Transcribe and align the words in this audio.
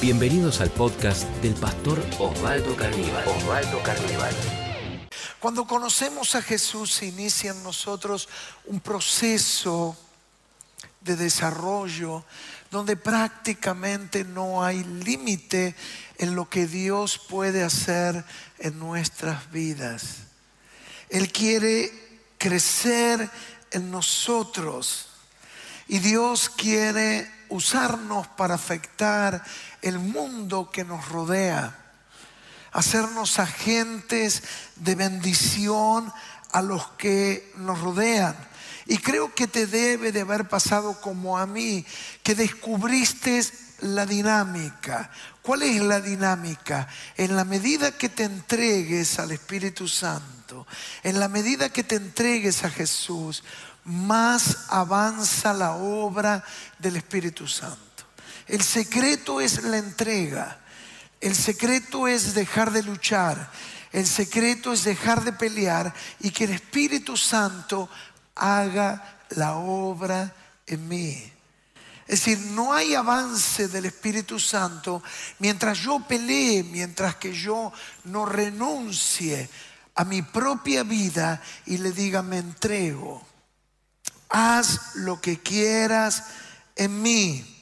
Bienvenidos 0.00 0.60
al 0.60 0.70
podcast 0.70 1.24
del 1.42 1.54
pastor 1.54 2.00
Osvaldo 2.20 2.76
Carnival. 2.76 3.26
Osvaldo 3.26 3.82
Carnival. 3.82 4.32
Cuando 5.40 5.66
conocemos 5.66 6.36
a 6.36 6.42
Jesús 6.42 6.92
se 6.94 7.06
inicia 7.06 7.50
en 7.50 7.64
nosotros 7.64 8.28
un 8.66 8.78
proceso 8.78 9.96
de 11.00 11.16
desarrollo 11.16 12.24
donde 12.70 12.96
prácticamente 12.96 14.22
no 14.22 14.62
hay 14.62 14.84
límite 14.84 15.74
en 16.18 16.36
lo 16.36 16.48
que 16.48 16.68
Dios 16.68 17.18
puede 17.18 17.64
hacer 17.64 18.24
en 18.60 18.78
nuestras 18.78 19.50
vidas. 19.50 20.18
Él 21.08 21.32
quiere 21.32 21.90
crecer 22.38 23.28
en 23.72 23.90
nosotros 23.90 25.08
y 25.88 25.98
Dios 25.98 26.48
quiere 26.50 27.37
usarnos 27.48 28.26
para 28.28 28.54
afectar 28.54 29.42
el 29.82 29.98
mundo 29.98 30.70
que 30.70 30.84
nos 30.84 31.08
rodea, 31.08 31.76
hacernos 32.72 33.38
agentes 33.38 34.42
de 34.76 34.94
bendición 34.94 36.12
a 36.52 36.62
los 36.62 36.88
que 36.92 37.52
nos 37.56 37.80
rodean. 37.80 38.36
Y 38.86 38.98
creo 38.98 39.34
que 39.34 39.46
te 39.46 39.66
debe 39.66 40.12
de 40.12 40.22
haber 40.22 40.48
pasado 40.48 41.00
como 41.00 41.38
a 41.38 41.46
mí, 41.46 41.84
que 42.22 42.34
descubriste 42.34 43.44
la 43.80 44.06
dinámica. 44.06 45.10
¿Cuál 45.42 45.62
es 45.62 45.82
la 45.82 46.00
dinámica? 46.00 46.88
En 47.16 47.36
la 47.36 47.44
medida 47.44 47.92
que 47.92 48.08
te 48.08 48.24
entregues 48.24 49.18
al 49.18 49.30
Espíritu 49.30 49.88
Santo, 49.88 50.66
en 51.02 51.20
la 51.20 51.28
medida 51.28 51.68
que 51.68 51.84
te 51.84 51.96
entregues 51.96 52.64
a 52.64 52.70
Jesús, 52.70 53.44
más 53.88 54.66
avanza 54.68 55.54
la 55.54 55.72
obra 55.72 56.44
del 56.78 56.96
Espíritu 56.96 57.48
Santo. 57.48 58.04
El 58.46 58.62
secreto 58.62 59.40
es 59.40 59.62
la 59.64 59.78
entrega. 59.78 60.58
El 61.20 61.34
secreto 61.34 62.06
es 62.06 62.34
dejar 62.34 62.70
de 62.70 62.82
luchar. 62.82 63.50
El 63.90 64.06
secreto 64.06 64.72
es 64.72 64.84
dejar 64.84 65.24
de 65.24 65.32
pelear 65.32 65.92
y 66.20 66.30
que 66.30 66.44
el 66.44 66.52
Espíritu 66.52 67.16
Santo 67.16 67.88
haga 68.34 69.20
la 69.30 69.56
obra 69.56 70.34
en 70.66 70.86
mí. 70.86 71.32
Es 72.06 72.24
decir, 72.24 72.38
no 72.52 72.72
hay 72.72 72.94
avance 72.94 73.68
del 73.68 73.86
Espíritu 73.86 74.38
Santo 74.38 75.02
mientras 75.38 75.78
yo 75.78 76.00
pelee, 76.00 76.62
mientras 76.62 77.16
que 77.16 77.32
yo 77.32 77.72
no 78.04 78.26
renuncie 78.26 79.48
a 79.94 80.04
mi 80.04 80.22
propia 80.22 80.82
vida 80.84 81.42
y 81.66 81.78
le 81.78 81.92
diga, 81.92 82.22
me 82.22 82.38
entrego. 82.38 83.27
Haz 84.28 84.94
lo 84.96 85.20
que 85.20 85.40
quieras 85.40 86.24
en 86.76 87.02
mí 87.02 87.58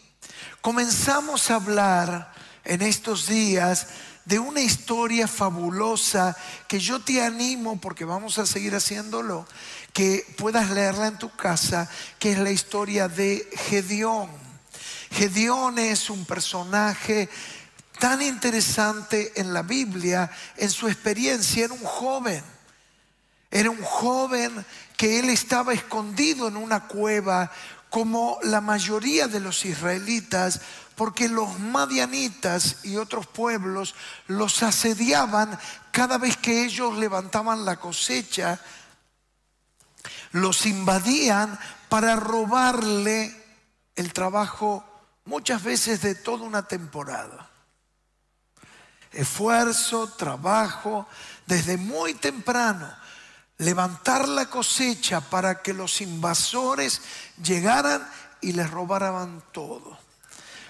comenzamos 0.67 1.48
a 1.53 1.55
hablar 1.55 2.33
en 2.64 2.83
estos 2.83 3.28
días 3.28 3.86
de 4.25 4.41
una 4.41 4.61
historia 4.61 5.28
fabulosa 5.28 6.37
que 6.67 6.81
yo 6.81 6.98
te 6.98 7.22
animo, 7.22 7.81
porque 7.81 8.05
vamos 8.05 8.39
a 8.39 8.47
seguir 8.47 8.75
haciéndolo, 8.75 9.47
que 9.92 10.27
puedas 10.37 10.70
leerla 10.70 11.06
en 11.06 11.19
tu 11.19 11.31
casa, 11.37 11.89
que 12.19 12.33
es 12.33 12.39
la 12.41 12.50
historia 12.50 13.06
de 13.06 13.48
Gedeón. 13.69 14.28
Gedeón 15.12 15.78
es 15.78 16.11
un 16.11 16.25
personaje 16.25 17.28
tan 18.00 18.20
interesante 18.20 19.34
en 19.37 19.55
la 19.55 19.62
Biblia, 19.62 20.28
en 20.56 20.69
su 20.69 20.89
experiencia, 20.89 21.67
era 21.67 21.75
un 21.75 21.84
joven. 21.84 22.42
Era 23.57 23.71
un 23.71 23.83
joven 23.83 24.67
que 24.99 25.19
él 25.19 25.31
estaba 25.31 25.73
escondido 25.73 26.47
en 26.47 26.59
una 26.59 26.87
cueva 26.87 27.51
como 27.89 28.39
la 28.43 28.61
mayoría 28.61 29.29
de 29.29 29.41
los 29.41 29.65
israelitas, 29.65 30.61
porque 30.95 31.27
los 31.27 31.59
madianitas 31.59 32.84
y 32.84 32.99
otros 32.99 33.27
pueblos 33.27 33.95
los 34.27 34.62
asediaban 34.62 35.59
cada 35.91 36.19
vez 36.19 36.37
que 36.37 36.67
ellos 36.67 36.99
levantaban 36.99 37.65
la 37.65 37.77
cosecha, 37.77 38.61
los 40.33 40.66
invadían 40.66 41.59
para 41.89 42.15
robarle 42.15 43.34
el 43.95 44.12
trabajo 44.12 44.84
muchas 45.25 45.62
veces 45.62 46.03
de 46.03 46.15
toda 46.15 46.45
una 46.45 46.69
temporada. 46.69 47.49
Esfuerzo, 49.12 50.09
trabajo, 50.09 51.06
desde 51.47 51.78
muy 51.78 52.12
temprano 52.12 53.06
levantar 53.59 54.28
la 54.28 54.47
cosecha 54.47 55.21
para 55.21 55.62
que 55.62 55.72
los 55.72 56.00
invasores 56.00 57.00
llegaran 57.43 58.06
y 58.41 58.53
les 58.53 58.71
robaran 58.71 59.43
todo. 59.53 59.99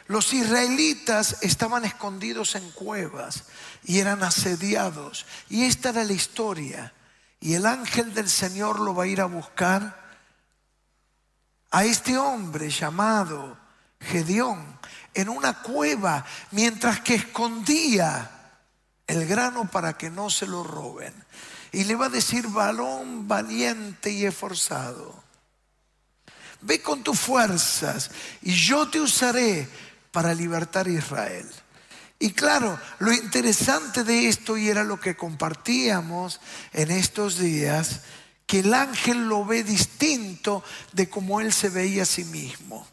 Los 0.08 0.32
israelitas 0.32 1.38
estaban 1.42 1.84
escondidos 1.84 2.54
en 2.54 2.70
cuevas 2.70 3.44
y 3.84 3.98
eran 3.98 4.22
asediados. 4.22 5.26
Y 5.48 5.64
esta 5.64 5.88
era 5.88 6.04
la 6.04 6.12
historia. 6.12 6.92
Y 7.40 7.54
el 7.54 7.66
ángel 7.66 8.14
del 8.14 8.30
Señor 8.30 8.78
lo 8.80 8.94
va 8.94 9.04
a 9.04 9.08
ir 9.08 9.20
a 9.20 9.26
buscar 9.26 10.06
a 11.72 11.84
este 11.84 12.16
hombre 12.16 12.70
llamado 12.70 13.58
Gedeón 14.00 14.78
en 15.12 15.28
una 15.28 15.60
cueva 15.62 16.24
mientras 16.52 17.00
que 17.00 17.16
escondía 17.16 18.30
el 19.06 19.26
grano 19.26 19.68
para 19.68 19.98
que 19.98 20.08
no 20.08 20.30
se 20.30 20.46
lo 20.46 20.62
roben 20.62 21.25
y 21.72 21.84
le 21.84 21.94
va 21.94 22.06
a 22.06 22.10
decir, 22.10 22.48
balón 22.48 23.28
valiente 23.28 24.10
y 24.10 24.24
esforzado, 24.24 25.22
ve 26.60 26.80
con 26.80 27.02
tus 27.02 27.18
fuerzas 27.18 28.10
y 28.42 28.52
yo 28.52 28.88
te 28.88 29.00
usaré 29.00 29.68
para 30.10 30.34
libertar 30.34 30.86
a 30.86 30.90
Israel. 30.90 31.48
Y 32.18 32.30
claro, 32.30 32.78
lo 32.98 33.12
interesante 33.12 34.02
de 34.02 34.28
esto, 34.28 34.56
y 34.56 34.68
era 34.68 34.84
lo 34.84 34.98
que 34.98 35.16
compartíamos 35.16 36.40
en 36.72 36.90
estos 36.90 37.38
días, 37.38 38.00
que 38.46 38.60
el 38.60 38.72
ángel 38.72 39.28
lo 39.28 39.44
ve 39.44 39.62
distinto 39.62 40.64
de 40.92 41.10
como 41.10 41.40
él 41.40 41.52
se 41.52 41.68
veía 41.68 42.04
a 42.04 42.06
sí 42.06 42.24
mismo. 42.24 42.86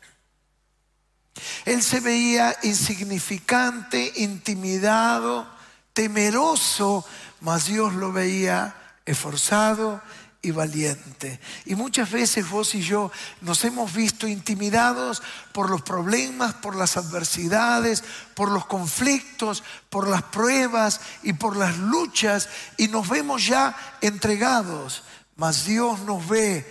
Él 1.66 1.82
se 1.82 2.00
veía 2.00 2.56
insignificante, 2.64 4.12
intimidado, 4.18 5.48
temeroso 5.94 7.06
mas 7.44 7.66
Dios 7.66 7.94
lo 7.94 8.14
veía 8.14 8.74
esforzado 9.06 10.02
y 10.42 10.52
valiente. 10.52 11.42
Y 11.66 11.76
muchas 11.76 12.10
veces 12.10 12.50
vos 12.50 12.74
y 12.74 12.82
yo 12.82 13.12
nos 13.42 13.66
hemos 13.66 13.94
visto 13.94 14.28
intimidados 14.28 15.22
por 15.52 15.70
los 15.70 15.82
problemas, 15.82 16.54
por 16.54 16.78
las 16.78 16.96
adversidades, 16.96 18.02
por 18.34 18.50
los 18.50 18.66
conflictos, 18.66 19.62
por 19.90 20.08
las 20.08 20.24
pruebas 20.24 21.02
y 21.22 21.34
por 21.34 21.58
las 21.58 21.78
luchas 21.78 22.48
y 22.78 22.88
nos 22.88 23.10
vemos 23.10 23.46
ya 23.46 23.76
entregados. 24.00 25.04
Mas 25.36 25.66
Dios 25.66 26.00
nos 26.02 26.26
ve 26.26 26.66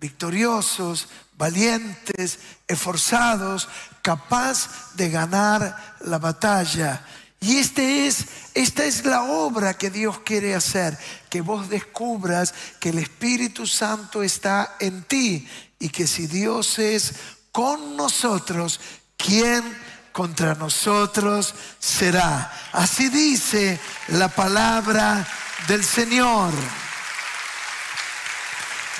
victoriosos, 0.00 1.08
valientes, 1.36 2.38
esforzados, 2.66 3.68
capaz 4.00 4.94
de 4.94 5.10
ganar 5.10 5.96
la 6.00 6.18
batalla. 6.18 7.04
Y 7.44 7.58
este 7.58 8.06
es, 8.06 8.24
esta 8.54 8.86
es 8.86 9.04
la 9.04 9.24
obra 9.24 9.74
que 9.74 9.90
Dios 9.90 10.20
quiere 10.20 10.54
hacer, 10.54 10.96
que 11.28 11.42
vos 11.42 11.68
descubras 11.68 12.54
que 12.80 12.88
el 12.88 12.98
Espíritu 12.98 13.66
Santo 13.66 14.22
está 14.22 14.76
en 14.80 15.02
ti 15.02 15.46
y 15.78 15.90
que 15.90 16.06
si 16.06 16.26
Dios 16.26 16.78
es 16.78 17.12
con 17.52 17.98
nosotros, 17.98 18.80
¿quién 19.18 19.62
contra 20.10 20.54
nosotros 20.54 21.54
será? 21.78 22.50
Así 22.72 23.10
dice 23.10 23.78
la 24.08 24.28
palabra 24.28 25.28
del 25.68 25.84
Señor. 25.84 26.50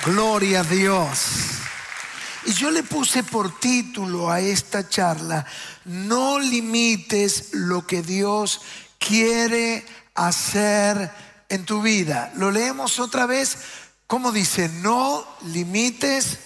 Gloria 0.05 0.59
a 0.59 0.63
Dios. 0.63 1.64
Y 2.45 2.53
yo 2.53 2.69
le 2.69 2.83
puse 2.83 3.23
por 3.23 3.59
título 3.59 4.29
a 4.29 4.39
esta 4.39 4.87
charla, 4.87 5.45
no 5.85 6.39
limites 6.39 7.53
lo 7.53 7.87
que 7.87 8.03
Dios 8.03 8.61
quiere 8.99 9.83
hacer 10.13 11.11
en 11.49 11.65
tu 11.65 11.81
vida. 11.81 12.31
Lo 12.35 12.51
leemos 12.51 12.99
otra 12.99 13.25
vez, 13.25 13.57
como 14.05 14.31
dice, 14.31 14.69
no 14.69 15.25
limites. 15.45 16.37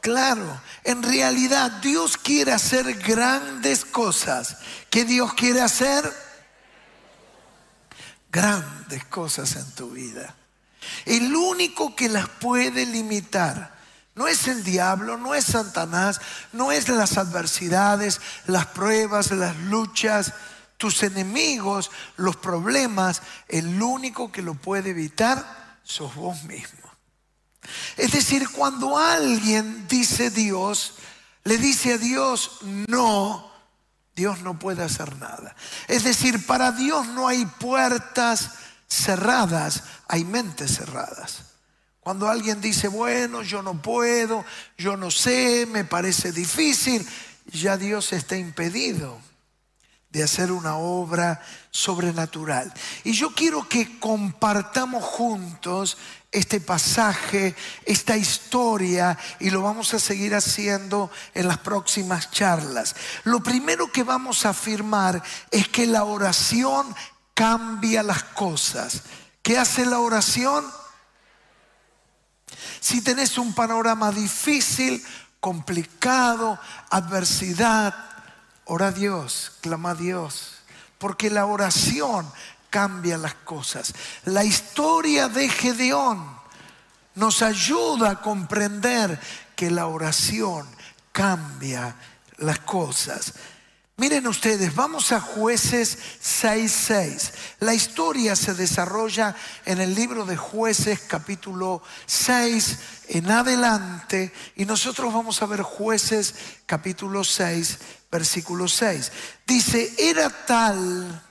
Claro, 0.00 0.60
en 0.84 1.02
realidad 1.02 1.70
Dios 1.82 2.16
quiere 2.16 2.52
hacer 2.52 2.94
grandes 2.94 3.84
cosas. 3.84 4.56
¿Qué 4.88 5.04
Dios 5.04 5.34
quiere 5.34 5.60
hacer? 5.60 6.12
Grandes 8.30 9.04
cosas 9.06 9.56
en 9.56 9.70
tu 9.72 9.90
vida. 9.90 10.36
El 11.04 11.34
único 11.34 11.94
que 11.94 12.08
las 12.08 12.28
puede 12.28 12.86
limitar 12.86 13.72
no 14.14 14.28
es 14.28 14.46
el 14.46 14.62
diablo, 14.62 15.16
no 15.16 15.34
es 15.34 15.46
Satanás, 15.46 16.20
no 16.52 16.70
es 16.70 16.88
las 16.88 17.16
adversidades, 17.16 18.20
las 18.46 18.66
pruebas, 18.66 19.30
las 19.30 19.56
luchas, 19.56 20.34
tus 20.76 21.02
enemigos, 21.02 21.90
los 22.16 22.36
problemas. 22.36 23.22
El 23.48 23.82
único 23.82 24.30
que 24.30 24.42
lo 24.42 24.54
puede 24.54 24.90
evitar 24.90 25.78
sos 25.82 26.14
vos 26.14 26.42
mismo. 26.44 26.90
Es 27.96 28.12
decir, 28.12 28.48
cuando 28.50 28.98
alguien 28.98 29.86
dice 29.88 30.30
Dios, 30.30 30.94
le 31.44 31.56
dice 31.56 31.94
a 31.94 31.98
Dios 31.98 32.58
no, 32.88 33.50
Dios 34.14 34.42
no 34.42 34.58
puede 34.58 34.82
hacer 34.82 35.16
nada. 35.16 35.56
Es 35.88 36.04
decir, 36.04 36.44
para 36.46 36.72
Dios 36.72 37.06
no 37.08 37.28
hay 37.28 37.46
puertas 37.46 38.50
cerradas, 38.92 39.82
hay 40.08 40.24
mentes 40.24 40.76
cerradas. 40.76 41.44
Cuando 42.00 42.28
alguien 42.28 42.60
dice, 42.60 42.88
bueno, 42.88 43.42
yo 43.42 43.62
no 43.62 43.80
puedo, 43.80 44.44
yo 44.76 44.96
no 44.96 45.10
sé, 45.10 45.66
me 45.66 45.84
parece 45.84 46.32
difícil, 46.32 47.06
ya 47.46 47.76
Dios 47.76 48.12
está 48.12 48.36
impedido 48.36 49.18
de 50.10 50.22
hacer 50.22 50.52
una 50.52 50.76
obra 50.76 51.40
sobrenatural. 51.70 52.72
Y 53.02 53.12
yo 53.12 53.34
quiero 53.34 53.66
que 53.66 53.98
compartamos 53.98 55.02
juntos 55.02 55.96
este 56.30 56.60
pasaje, 56.60 57.54
esta 57.84 58.16
historia, 58.16 59.18
y 59.38 59.50
lo 59.50 59.62
vamos 59.62 59.94
a 59.94 59.98
seguir 59.98 60.34
haciendo 60.34 61.10
en 61.34 61.48
las 61.48 61.58
próximas 61.58 62.30
charlas. 62.30 62.94
Lo 63.24 63.42
primero 63.42 63.92
que 63.92 64.02
vamos 64.02 64.44
a 64.44 64.50
afirmar 64.50 65.22
es 65.50 65.68
que 65.68 65.86
la 65.86 66.04
oración 66.04 66.94
cambia 67.34 68.02
las 68.02 68.22
cosas. 68.22 69.02
¿Qué 69.42 69.58
hace 69.58 69.86
la 69.86 70.00
oración? 70.00 70.64
Si 72.80 73.00
tenés 73.00 73.38
un 73.38 73.54
panorama 73.54 74.12
difícil, 74.12 75.04
complicado, 75.40 76.58
adversidad, 76.90 77.94
ora 78.66 78.88
a 78.88 78.92
Dios, 78.92 79.52
clama 79.60 79.90
a 79.90 79.94
Dios, 79.94 80.58
porque 80.98 81.30
la 81.30 81.46
oración 81.46 82.30
cambia 82.70 83.18
las 83.18 83.34
cosas. 83.34 83.92
La 84.24 84.44
historia 84.44 85.28
de 85.28 85.48
Gedeón 85.48 86.40
nos 87.14 87.42
ayuda 87.42 88.10
a 88.10 88.22
comprender 88.22 89.20
que 89.56 89.70
la 89.70 89.86
oración 89.86 90.66
cambia 91.12 91.94
las 92.38 92.60
cosas. 92.60 93.34
Miren 94.02 94.26
ustedes, 94.26 94.74
vamos 94.74 95.12
a 95.12 95.20
jueces 95.20 95.96
6.6. 96.20 97.30
La 97.60 97.72
historia 97.72 98.34
se 98.34 98.52
desarrolla 98.52 99.36
en 99.64 99.80
el 99.80 99.94
libro 99.94 100.26
de 100.26 100.36
jueces 100.36 100.98
capítulo 101.06 101.84
6 102.06 102.78
en 103.10 103.30
adelante 103.30 104.32
y 104.56 104.64
nosotros 104.64 105.14
vamos 105.14 105.40
a 105.40 105.46
ver 105.46 105.62
jueces 105.62 106.34
capítulo 106.66 107.22
6 107.22 107.78
versículo 108.10 108.66
6. 108.66 109.12
Dice, 109.46 109.94
era 109.96 110.28
tal 110.30 111.22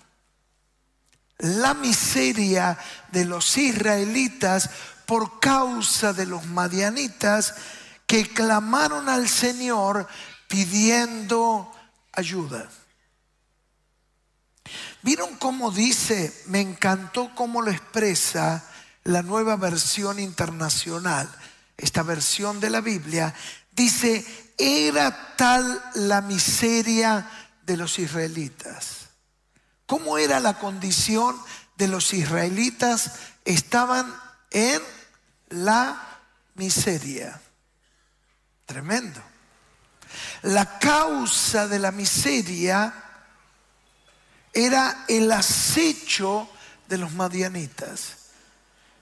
la 1.39 1.73
miseria 1.73 2.77
de 3.11 3.25
los 3.25 3.57
israelitas 3.57 4.69
por 5.05 5.41
causa 5.41 6.13
de 6.13 6.25
los 6.25 6.45
madianitas 6.45 7.53
que 8.07 8.29
clamaron 8.29 9.09
al 9.09 9.27
Señor 9.27 10.07
pidiendo 10.47 11.69
ayuda. 12.13 12.69
¿Vieron 15.01 15.35
cómo 15.37 15.71
dice? 15.71 16.33
Me 16.47 16.61
encantó 16.61 17.33
cómo 17.35 17.61
lo 17.61 17.71
expresa 17.71 18.67
la 19.03 19.21
nueva 19.23 19.55
versión 19.55 20.19
internacional. 20.19 21.29
Esta 21.77 22.03
versión 22.03 22.59
de 22.59 22.69
la 22.69 22.81
Biblia 22.81 23.33
dice, 23.71 24.53
era 24.57 25.35
tal 25.35 25.83
la 25.95 26.21
miseria 26.21 27.27
de 27.65 27.77
los 27.77 27.97
israelitas. 27.97 29.09
¿Cómo 29.87 30.17
era 30.17 30.39
la 30.39 30.59
condición 30.59 31.35
de 31.77 31.87
los 31.87 32.13
israelitas? 32.13 33.13
Estaban 33.43 34.13
en 34.51 34.81
la 35.49 36.19
miseria. 36.55 37.41
Tremendo. 38.65 39.30
La 40.43 40.79
causa 40.79 41.67
de 41.67 41.79
la 41.79 41.91
miseria 41.91 42.93
era 44.53 45.05
el 45.07 45.31
acecho 45.31 46.49
de 46.87 46.97
los 46.97 47.13
madianitas. 47.13 48.17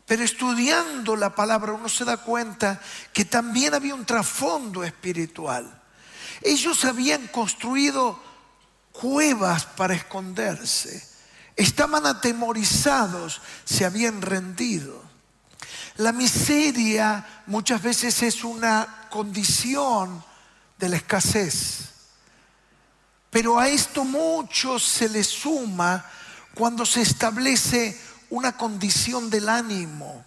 Pero 0.06 0.24
estudiando 0.24 1.16
la 1.16 1.34
palabra 1.34 1.74
uno 1.74 1.88
se 1.88 2.04
da 2.04 2.18
cuenta 2.18 2.82
que 3.14 3.26
también 3.26 3.74
había 3.74 3.96
un 3.96 4.06
trasfondo 4.06 4.84
espiritual. 4.84 5.82
Ellos 6.42 6.84
habían 6.86 7.28
construido 7.28 8.20
cuevas 8.92 9.66
para 9.66 9.94
esconderse. 9.94 11.08
Estaban 11.56 12.06
atemorizados, 12.06 13.42
se 13.66 13.86
habían 13.86 14.22
rendido. 14.22 15.04
La 15.98 16.12
miseria 16.12 17.44
muchas 17.46 17.82
veces 17.82 18.24
es 18.24 18.44
una 18.44 19.08
condición 19.10 20.24
de 20.80 20.90
la 20.90 20.96
escasez. 20.96 21.90
Pero 23.30 23.60
a 23.60 23.68
esto 23.68 24.04
mucho 24.04 24.80
se 24.80 25.10
le 25.10 25.24
suma 25.24 26.04
cuando 26.56 26.86
se 26.86 27.02
establece 27.02 28.00
una 28.30 28.58
condición 28.58 29.30
del 29.30 29.50
ánimo. 29.50 30.26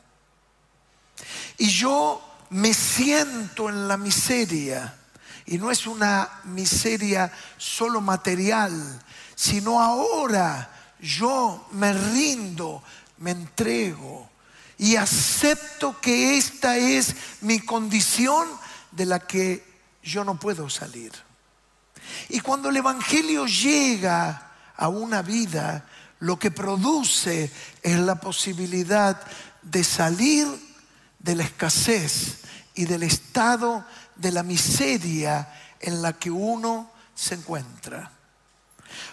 Y 1.59 1.69
yo 1.69 2.23
me 2.51 2.75
siento 2.75 3.69
en 3.69 3.89
la 3.89 3.97
miseria. 3.97 4.99
Y 5.47 5.59
no 5.59 5.71
es 5.71 5.87
una 5.87 6.31
miseria 6.45 7.33
solo 7.57 8.01
material, 8.01 9.03
sino 9.35 9.81
ahora 9.81 10.71
yo 11.01 11.67
me 11.73 11.93
rindo, 11.93 12.83
me 13.19 13.33
entrego 13.33 14.31
y 14.79 14.97
acepto 14.97 16.01
que 16.01 16.37
esta 16.37 16.77
es 16.77 17.15
mi 17.41 17.61
condición 17.61 18.49
de 18.91 19.07
la 19.07 19.21
que 19.21 19.72
yo 20.03 20.25
no 20.25 20.39
puedo 20.39 20.69
salir. 20.69 21.13
Y 22.29 22.41
cuando 22.41 22.69
el 22.69 22.77
Evangelio 22.77 23.47
llega 23.47 24.51
a 24.77 24.89
una 24.89 25.23
vida, 25.23 25.87
lo 26.21 26.39
que 26.39 26.51
produce 26.51 27.51
es 27.83 27.99
la 27.99 28.17
posibilidad 28.17 29.21
de 29.63 29.85
salir 29.85 30.47
de 31.19 31.37
la 31.37 31.45
escasez 31.45 32.39
y 32.75 32.85
del 32.85 33.05
estado 33.05 33.85
de 34.17 34.33
la 34.33 34.43
miseria 34.43 35.53
en 35.81 36.03
la 36.03 36.13
que 36.15 36.31
uno 36.31 36.91
se 37.15 37.35
encuentra. 37.35 38.11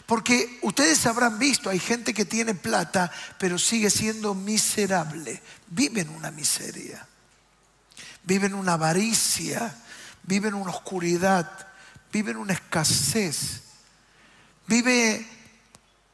Porque 0.05 0.59
ustedes 0.63 1.05
habrán 1.05 1.39
visto, 1.39 1.69
hay 1.69 1.79
gente 1.79 2.13
que 2.13 2.25
tiene 2.25 2.55
plata, 2.55 3.11
pero 3.37 3.57
sigue 3.57 3.89
siendo 3.89 4.33
miserable. 4.33 5.41
Vive 5.67 6.01
en 6.01 6.09
una 6.09 6.31
miseria, 6.31 7.07
vive 8.23 8.47
en 8.47 8.55
una 8.55 8.73
avaricia, 8.73 9.75
vive 10.23 10.49
en 10.49 10.55
una 10.55 10.71
oscuridad, 10.71 11.49
vive 12.11 12.31
en 12.31 12.37
una 12.37 12.53
escasez, 12.53 13.61
vive 14.67 15.25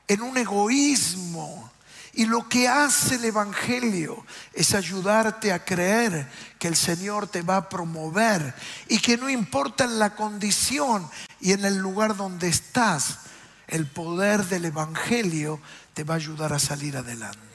en 0.07 0.21
un 0.21 0.38
egoísmo. 0.38 1.71
Y 2.13 2.25
lo 2.27 2.47
que 2.47 2.69
hace 2.69 3.15
el 3.15 3.25
Evangelio 3.25 4.25
es 4.53 4.74
ayudarte 4.74 5.51
a 5.51 5.65
creer 5.65 6.29
que 6.57 6.69
el 6.69 6.77
Señor 6.77 7.27
te 7.27 7.41
va 7.41 7.57
a 7.57 7.69
promover 7.69 8.55
y 8.88 9.00
que 9.00 9.17
no 9.17 9.29
importa 9.29 9.85
la 9.85 10.15
condición 10.15 11.09
y 11.41 11.51
en 11.51 11.65
el 11.65 11.77
lugar 11.77 12.15
donde 12.15 12.47
estás, 12.47 13.19
el 13.67 13.85
poder 13.88 14.45
del 14.45 14.65
Evangelio 14.65 15.59
te 15.93 16.05
va 16.05 16.13
a 16.13 16.17
ayudar 16.17 16.53
a 16.53 16.59
salir 16.59 16.95
adelante. 16.95 17.45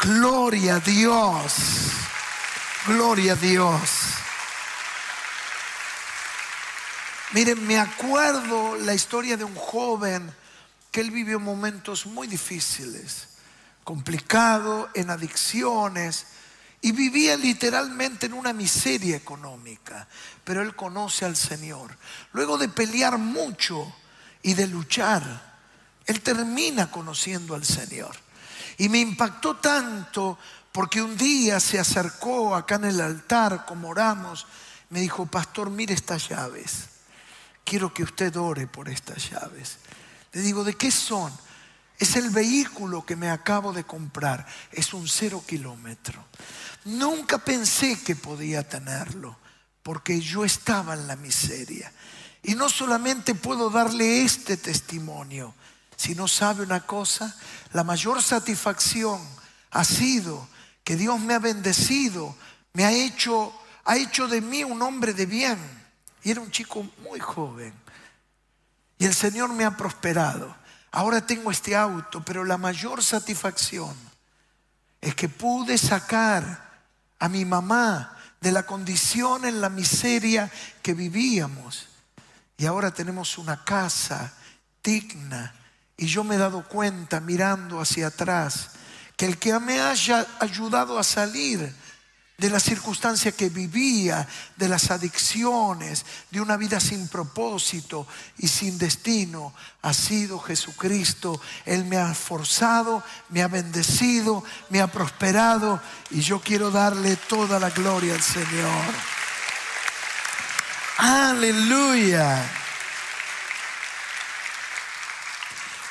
Gloria 0.00 0.76
a 0.76 0.80
Dios. 0.80 1.54
Gloria 2.86 3.32
a 3.32 3.36
Dios. 3.36 3.80
Miren, 7.32 7.66
me 7.66 7.80
acuerdo 7.80 8.76
la 8.76 8.94
historia 8.94 9.36
de 9.36 9.42
un 9.42 9.56
joven 9.56 10.32
que 10.92 11.00
él 11.00 11.10
vivió 11.10 11.40
momentos 11.40 12.06
muy 12.06 12.28
difíciles, 12.28 13.38
complicado, 13.82 14.88
en 14.94 15.10
adicciones, 15.10 16.26
y 16.80 16.92
vivía 16.92 17.36
literalmente 17.36 18.26
en 18.26 18.34
una 18.34 18.52
miseria 18.52 19.16
económica, 19.16 20.06
pero 20.44 20.62
él 20.62 20.76
conoce 20.76 21.24
al 21.24 21.34
Señor. 21.34 21.98
Luego 22.32 22.56
de 22.56 22.68
pelear 22.68 23.18
mucho 23.18 23.92
y 24.42 24.54
de 24.54 24.68
luchar, 24.68 25.56
él 26.06 26.20
termina 26.20 26.88
conociendo 26.88 27.56
al 27.56 27.64
Señor. 27.64 28.14
Y 28.78 28.88
me 28.88 29.00
impactó 29.00 29.56
tanto 29.56 30.38
porque 30.76 31.00
un 31.00 31.16
día 31.16 31.58
se 31.58 31.78
acercó 31.78 32.54
acá 32.54 32.74
en 32.74 32.84
el 32.84 33.00
altar, 33.00 33.64
como 33.64 33.88
oramos, 33.88 34.46
me 34.90 35.00
dijo, 35.00 35.24
pastor, 35.24 35.70
mire 35.70 35.94
estas 35.94 36.28
llaves. 36.28 36.90
Quiero 37.64 37.94
que 37.94 38.02
usted 38.02 38.36
ore 38.36 38.66
por 38.66 38.90
estas 38.90 39.30
llaves. 39.30 39.78
Le 40.32 40.42
digo, 40.42 40.64
¿de 40.64 40.74
qué 40.74 40.90
son? 40.90 41.32
Es 41.98 42.14
el 42.16 42.28
vehículo 42.28 43.06
que 43.06 43.16
me 43.16 43.30
acabo 43.30 43.72
de 43.72 43.84
comprar. 43.84 44.46
Es 44.70 44.92
un 44.92 45.08
cero 45.08 45.42
kilómetro. 45.46 46.22
Nunca 46.84 47.38
pensé 47.38 47.98
que 48.02 48.14
podía 48.14 48.68
tenerlo, 48.68 49.34
porque 49.82 50.20
yo 50.20 50.44
estaba 50.44 50.92
en 50.92 51.06
la 51.06 51.16
miseria. 51.16 51.90
Y 52.42 52.54
no 52.54 52.68
solamente 52.68 53.34
puedo 53.34 53.70
darle 53.70 54.24
este 54.24 54.58
testimonio, 54.58 55.54
sino 55.96 56.28
sabe 56.28 56.64
una 56.64 56.80
cosa, 56.80 57.34
la 57.72 57.82
mayor 57.82 58.22
satisfacción 58.22 59.26
ha 59.70 59.82
sido 59.82 60.54
que 60.86 60.94
Dios 60.94 61.18
me 61.18 61.34
ha 61.34 61.40
bendecido, 61.40 62.36
me 62.72 62.84
ha 62.84 62.92
hecho 62.92 63.52
ha 63.86 63.96
hecho 63.96 64.28
de 64.28 64.40
mí 64.40 64.62
un 64.62 64.82
hombre 64.82 65.14
de 65.14 65.26
bien. 65.26 65.58
Y 66.22 66.30
era 66.30 66.40
un 66.40 66.50
chico 66.50 66.86
muy 67.02 67.20
joven. 67.20 67.72
Y 68.98 69.04
el 69.04 69.14
Señor 69.14 69.52
me 69.52 69.64
ha 69.64 69.76
prosperado. 69.76 70.54
Ahora 70.90 71.24
tengo 71.24 71.50
este 71.50 71.76
auto, 71.76 72.24
pero 72.24 72.44
la 72.44 72.58
mayor 72.58 73.02
satisfacción 73.02 73.94
es 75.00 75.14
que 75.14 75.28
pude 75.28 75.78
sacar 75.78 76.84
a 77.18 77.28
mi 77.28 77.44
mamá 77.44 78.16
de 78.40 78.52
la 78.52 78.64
condición 78.64 79.44
en 79.44 79.60
la 79.60 79.68
miseria 79.68 80.50
que 80.82 80.94
vivíamos. 80.94 81.86
Y 82.56 82.66
ahora 82.66 82.92
tenemos 82.92 83.38
una 83.38 83.64
casa 83.64 84.34
digna. 84.82 85.52
Y 85.96 86.06
yo 86.06 86.24
me 86.24 86.34
he 86.34 86.38
dado 86.38 86.66
cuenta 86.66 87.20
mirando 87.20 87.80
hacia 87.80 88.08
atrás 88.08 88.70
que 89.16 89.26
el 89.26 89.38
que 89.38 89.58
me 89.58 89.80
haya 89.80 90.26
ayudado 90.40 90.98
a 90.98 91.04
salir 91.04 91.74
de 92.38 92.50
la 92.50 92.60
circunstancia 92.60 93.32
que 93.32 93.48
vivía, 93.48 94.28
de 94.56 94.68
las 94.68 94.90
adicciones, 94.90 96.04
de 96.30 96.40
una 96.40 96.58
vida 96.58 96.80
sin 96.80 97.08
propósito 97.08 98.06
y 98.36 98.48
sin 98.48 98.76
destino, 98.76 99.54
ha 99.80 99.94
sido 99.94 100.38
Jesucristo. 100.38 101.40
Él 101.64 101.86
me 101.86 101.96
ha 101.96 102.12
forzado, 102.12 103.02
me 103.30 103.42
ha 103.42 103.48
bendecido, 103.48 104.44
me 104.68 104.82
ha 104.82 104.86
prosperado 104.86 105.80
y 106.10 106.20
yo 106.20 106.40
quiero 106.40 106.70
darle 106.70 107.16
toda 107.16 107.58
la 107.58 107.70
gloria 107.70 108.14
al 108.14 108.22
Señor. 108.22 108.84
Aleluya. 110.98 112.50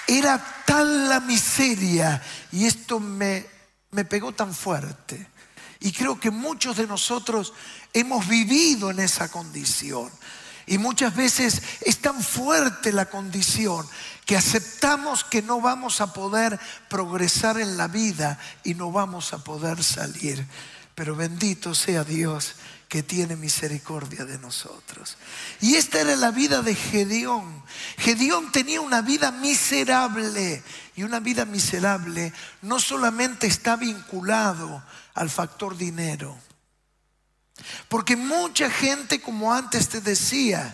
Era 0.07 0.54
tal 0.65 1.09
la 1.09 1.19
miseria 1.19 2.21
y 2.51 2.65
esto 2.65 2.99
me, 2.99 3.45
me 3.91 4.05
pegó 4.05 4.31
tan 4.31 4.53
fuerte 4.53 5.27
y 5.79 5.91
creo 5.91 6.19
que 6.19 6.31
muchos 6.31 6.77
de 6.77 6.87
nosotros 6.87 7.53
hemos 7.93 8.27
vivido 8.27 8.89
en 8.89 8.99
esa 8.99 9.29
condición. 9.29 10.09
Y 10.67 10.79
muchas 10.79 11.15
veces 11.15 11.61
es 11.81 11.99
tan 11.99 12.23
fuerte 12.23 12.91
la 12.91 13.05
condición 13.05 13.87
que 14.25 14.35
aceptamos 14.35 15.23
que 15.23 15.43
no 15.43 15.61
vamos 15.61 16.01
a 16.01 16.11
poder 16.11 16.59
progresar 16.89 17.59
en 17.59 17.77
la 17.77 17.87
vida 17.87 18.39
y 18.63 18.73
no 18.73 18.91
vamos 18.91 19.31
a 19.33 19.43
poder 19.43 19.83
salir. 19.83 20.43
Pero 20.95 21.15
bendito 21.15 21.75
sea 21.75 22.03
Dios 22.03 22.55
que 22.95 23.03
tiene 23.03 23.35
misericordia 23.35 24.23
de 24.23 24.39
nosotros. 24.39 25.17
Y 25.59 25.75
esta 25.75 25.99
era 25.99 26.15
la 26.15 26.31
vida 26.31 26.61
de 26.61 26.73
Gedeón. 26.73 27.61
Gedeón 27.97 28.53
tenía 28.53 28.79
una 28.79 29.01
vida 29.01 29.33
miserable. 29.33 30.63
Y 30.95 31.03
una 31.03 31.19
vida 31.19 31.43
miserable 31.43 32.31
no 32.61 32.79
solamente 32.79 33.47
está 33.47 33.75
vinculado 33.75 34.81
al 35.13 35.29
factor 35.29 35.75
dinero. 35.75 36.37
Porque 37.89 38.15
mucha 38.15 38.69
gente, 38.69 39.19
como 39.19 39.53
antes 39.53 39.89
te 39.89 39.99
decía, 39.99 40.73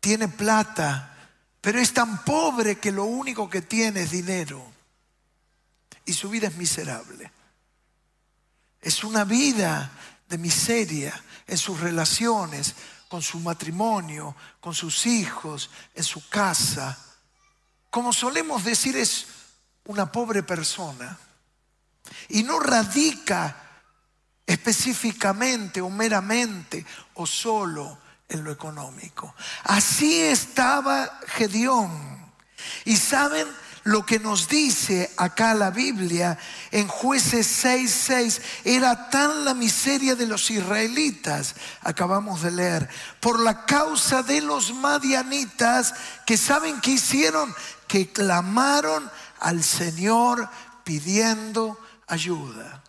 tiene 0.00 0.26
plata, 0.26 1.18
pero 1.60 1.80
es 1.80 1.92
tan 1.92 2.24
pobre 2.24 2.78
que 2.78 2.92
lo 2.92 3.04
único 3.04 3.50
que 3.50 3.60
tiene 3.60 4.04
es 4.04 4.10
dinero. 4.10 4.64
Y 6.06 6.14
su 6.14 6.30
vida 6.30 6.48
es 6.48 6.56
miserable. 6.56 7.30
Es 8.80 9.04
una 9.04 9.24
vida 9.24 9.92
de 10.28 10.38
miseria 10.38 11.22
en 11.46 11.58
sus 11.58 11.80
relaciones, 11.80 12.74
con 13.08 13.22
su 13.22 13.40
matrimonio, 13.40 14.36
con 14.60 14.74
sus 14.74 15.06
hijos, 15.06 15.70
en 15.94 16.04
su 16.04 16.28
casa. 16.28 16.98
Como 17.90 18.12
solemos 18.12 18.64
decir, 18.64 18.96
es 18.96 19.26
una 19.86 20.12
pobre 20.12 20.42
persona 20.42 21.18
y 22.28 22.42
no 22.42 22.60
radica 22.60 23.64
específicamente 24.46 25.80
o 25.80 25.90
meramente 25.90 26.84
o 27.14 27.26
solo 27.26 27.98
en 28.28 28.44
lo 28.44 28.52
económico. 28.52 29.34
Así 29.64 30.20
estaba 30.20 31.20
Gedeón. 31.26 32.18
Y 32.84 32.96
saben 32.96 33.46
lo 33.84 34.04
que 34.04 34.18
nos 34.18 34.48
dice 34.48 35.10
acá 35.16 35.54
la 35.54 35.70
Biblia 35.70 36.38
en 36.70 36.88
jueces 36.88 37.46
6:6, 37.64 38.40
era 38.64 39.10
tan 39.10 39.44
la 39.44 39.54
miseria 39.54 40.14
de 40.14 40.26
los 40.26 40.50
israelitas, 40.50 41.54
acabamos 41.82 42.42
de 42.42 42.50
leer, 42.50 42.88
por 43.20 43.40
la 43.40 43.64
causa 43.64 44.22
de 44.22 44.40
los 44.40 44.72
madianitas 44.74 45.94
que 46.26 46.36
saben 46.36 46.80
que 46.80 46.92
hicieron, 46.92 47.54
que 47.86 48.12
clamaron 48.12 49.10
al 49.40 49.62
Señor 49.62 50.48
pidiendo 50.84 51.78
ayuda. 52.06 52.82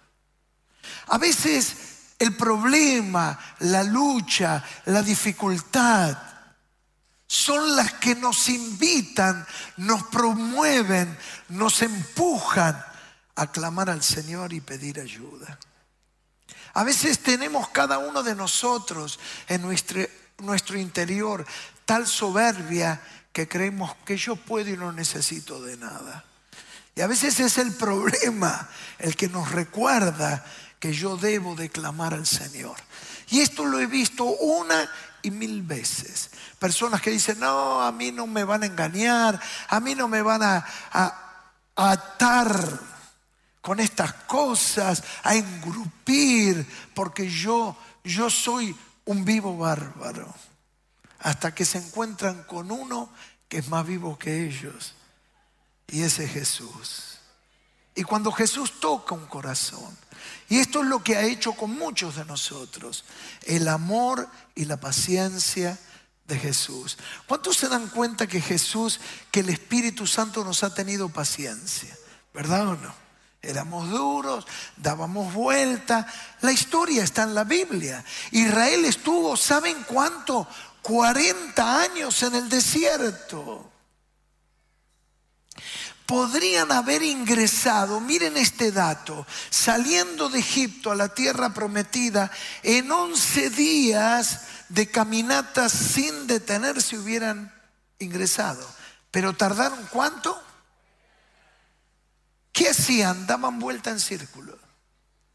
A 1.08 1.17
veces 1.17 1.75
el 2.19 2.36
problema, 2.36 3.39
la 3.60 3.84
lucha, 3.84 4.63
la 4.86 5.01
dificultad 5.01 6.28
son 7.29 7.75
las 7.75 7.93
que 7.93 8.15
nos 8.15 8.50
invitan, 8.50 9.45
nos 9.77 10.01
promueven, 10.07 11.15
nos 11.50 11.83
empujan 11.83 12.83
a 13.36 13.51
clamar 13.51 13.91
al 13.91 14.01
Señor 14.01 14.51
y 14.51 14.62
pedir 14.62 15.00
ayuda. 15.00 15.59
A 16.74 16.83
veces 16.83 17.19
tenemos 17.19 17.69
cada 17.69 18.00
uno 18.00 18.24
de 18.24 18.33
nosotros 18.33 19.19
en 19.48 19.62
nuestro, 19.62 20.77
interior 20.79 21.45
tal 21.86 22.07
soberbia 22.07 23.00
que 23.31 23.48
creemos 23.48 23.95
que 24.05 24.17
yo 24.17 24.36
puedo 24.36 24.71
y 24.71 24.77
no 24.77 24.91
necesito 24.91 25.62
de 25.62 25.77
nada. 25.77 26.25
Y 26.95 27.01
a 27.01 27.07
veces 27.07 27.39
es 27.39 27.59
el 27.59 27.74
problema 27.74 28.67
el 28.98 29.15
que 29.15 29.29
nos 29.29 29.51
recuerda 29.51 30.43
que 30.79 30.93
yo 30.93 31.15
debo 31.15 31.53
declamar 31.53 32.15
al 32.15 32.25
Señor. 32.25 32.77
Y 33.29 33.41
esto 33.41 33.65
lo 33.65 33.79
he 33.79 33.86
visto 33.86 34.24
una 34.24 34.89
y 35.21 35.31
mil 35.31 35.61
veces. 35.61 36.31
Personas 36.59 37.01
que 37.01 37.11
dicen, 37.11 37.39
no, 37.39 37.81
a 37.81 37.91
mí 37.91 38.11
no 38.11 38.27
me 38.27 38.43
van 38.43 38.63
a 38.63 38.65
engañar, 38.65 39.39
a 39.67 39.79
mí 39.79 39.95
no 39.95 40.07
me 40.07 40.21
van 40.21 40.43
a, 40.43 40.65
atar 41.75 42.79
con 43.61 43.79
estas 43.79 44.13
cosas, 44.13 45.03
a 45.23 45.35
engrupir, 45.35 46.65
porque 46.93 47.29
yo, 47.29 47.77
yo 48.03 48.29
soy 48.29 48.75
un 49.05 49.23
vivo 49.25 49.57
bárbaro. 49.57 50.33
Hasta 51.19 51.53
que 51.53 51.65
se 51.65 51.77
encuentran 51.77 52.43
con 52.43 52.71
uno 52.71 53.09
que 53.47 53.57
es 53.57 53.67
más 53.67 53.85
vivo 53.85 54.17
que 54.17 54.45
ellos 54.45 54.95
y 55.88 56.03
ese 56.03 56.25
es 56.25 56.31
Jesús. 56.31 57.18
Y 57.96 58.03
cuando 58.03 58.31
Jesús 58.31 58.79
toca 58.79 59.15
un 59.15 59.25
corazón, 59.25 59.98
y 60.48 60.60
esto 60.60 60.81
es 60.81 60.88
lo 60.88 61.03
que 61.03 61.15
ha 61.15 61.24
hecho 61.24 61.53
con 61.53 61.72
muchos 61.72 62.15
de 62.15 62.25
nosotros, 62.25 63.05
el 63.46 63.67
amor 63.67 64.27
y 64.55 64.65
la 64.65 64.77
paciencia 64.77 65.77
de 66.27 66.38
Jesús. 66.38 66.98
¿Cuántos 67.27 67.58
se 67.58 67.67
dan 67.67 67.88
cuenta 67.89 68.27
que 68.27 68.41
Jesús, 68.41 69.00
que 69.31 69.41
el 69.41 69.50
Espíritu 69.50 70.08
Santo 70.08 70.43
nos 70.43 70.63
ha 70.63 70.74
tenido 70.74 71.10
paciencia? 71.10 71.96
¿Verdad 72.34 72.67
o 72.69 72.75
no? 72.75 72.93
Éramos 73.41 73.89
duros, 73.89 74.46
dábamos 74.75 75.34
vuelta. 75.34 76.05
La 76.41 76.51
historia 76.51 77.03
está 77.03 77.24
en 77.24 77.36
la 77.36 77.43
Biblia. 77.43 78.03
Israel 78.31 78.86
estuvo, 78.86 79.38
¿saben 79.38 79.84
cuánto? 79.88 80.48
40 80.81 81.81
años 81.81 82.24
en 82.24 82.36
el 82.36 82.50
desierto 82.50 83.72
podrían 86.10 86.72
haber 86.72 87.04
ingresado, 87.04 88.00
miren 88.00 88.36
este 88.36 88.72
dato, 88.72 89.28
saliendo 89.51 90.28
de 90.28 90.39
Egipto 90.39 90.89
a 90.89 90.96
la 90.96 91.13
tierra 91.13 91.54
prometida, 91.54 92.32
en 92.63 92.92
11 92.92 93.51
días 93.51 94.39
de 94.70 94.89
caminatas 94.89 95.72
sin 95.72 96.25
detenerse 96.25 96.98
hubieran 96.98 97.54
ingresado. 98.00 98.68
Pero 99.12 99.34
tardaron 99.34 99.86
cuánto? 99.92 100.42
¿Qué 102.51 102.70
hacían? 102.70 103.28
Daban 103.28 103.60
vuelta 103.60 103.92
en 103.92 104.00
círculo. 104.00 104.58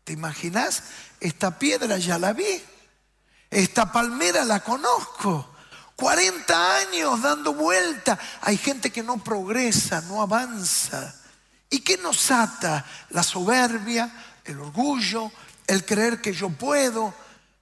¿Te 0.02 0.12
imaginas? 0.12 0.82
Esta 1.20 1.56
piedra 1.56 1.98
ya 1.98 2.18
la 2.18 2.32
vi. 2.32 2.60
Esta 3.48 3.92
palmera 3.92 4.44
la 4.44 4.58
conozco. 4.64 5.53
40 6.04 6.76
años 6.76 7.22
dando 7.22 7.54
vuelta. 7.54 8.18
Hay 8.42 8.58
gente 8.58 8.92
que 8.92 9.02
no 9.02 9.24
progresa, 9.24 10.02
no 10.02 10.20
avanza. 10.20 11.14
¿Y 11.70 11.80
qué 11.80 11.96
nos 11.96 12.30
ata? 12.30 12.84
La 13.08 13.22
soberbia, 13.22 14.14
el 14.44 14.60
orgullo, 14.60 15.32
el 15.66 15.82
creer 15.86 16.20
que 16.20 16.34
yo 16.34 16.50
puedo. 16.50 17.14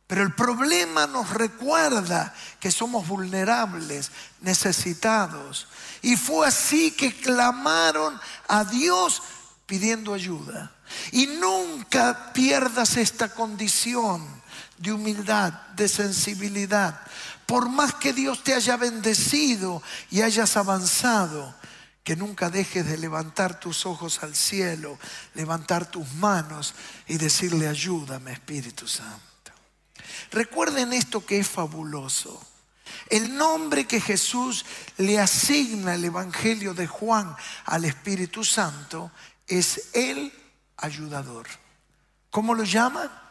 Pero 0.08 0.24
el 0.24 0.34
problema 0.34 1.06
nos 1.06 1.30
recuerda 1.30 2.34
que 2.58 2.72
somos 2.72 3.06
vulnerables, 3.06 4.10
necesitados. 4.40 5.68
Y 6.02 6.16
fue 6.16 6.48
así 6.48 6.90
que 6.90 7.14
clamaron 7.14 8.20
a 8.48 8.64
Dios 8.64 9.22
pidiendo 9.66 10.14
ayuda. 10.14 10.72
Y 11.12 11.28
nunca 11.28 12.32
pierdas 12.32 12.96
esta 12.96 13.28
condición 13.28 14.26
de 14.78 14.92
humildad, 14.92 15.52
de 15.76 15.86
sensibilidad 15.86 17.02
por 17.52 17.68
más 17.68 17.92
que 17.92 18.14
Dios 18.14 18.42
te 18.42 18.54
haya 18.54 18.78
bendecido 18.78 19.82
y 20.10 20.22
hayas 20.22 20.56
avanzado, 20.56 21.54
que 22.02 22.16
nunca 22.16 22.48
dejes 22.48 22.86
de 22.86 22.96
levantar 22.96 23.60
tus 23.60 23.84
ojos 23.84 24.22
al 24.22 24.34
cielo, 24.34 24.98
levantar 25.34 25.84
tus 25.90 26.14
manos 26.14 26.74
y 27.06 27.18
decirle, 27.18 27.68
ayúdame 27.68 28.32
Espíritu 28.32 28.88
Santo. 28.88 29.52
Recuerden 30.30 30.94
esto 30.94 31.26
que 31.26 31.40
es 31.40 31.46
fabuloso. 31.46 32.40
El 33.10 33.36
nombre 33.36 33.86
que 33.86 34.00
Jesús 34.00 34.64
le 34.96 35.20
asigna 35.20 35.96
el 35.96 36.06
Evangelio 36.06 36.72
de 36.72 36.86
Juan 36.86 37.36
al 37.66 37.84
Espíritu 37.84 38.44
Santo 38.44 39.10
es 39.46 39.90
el 39.92 40.32
ayudador. 40.78 41.48
¿Cómo 42.30 42.54
lo 42.54 42.64
llama? 42.64 43.21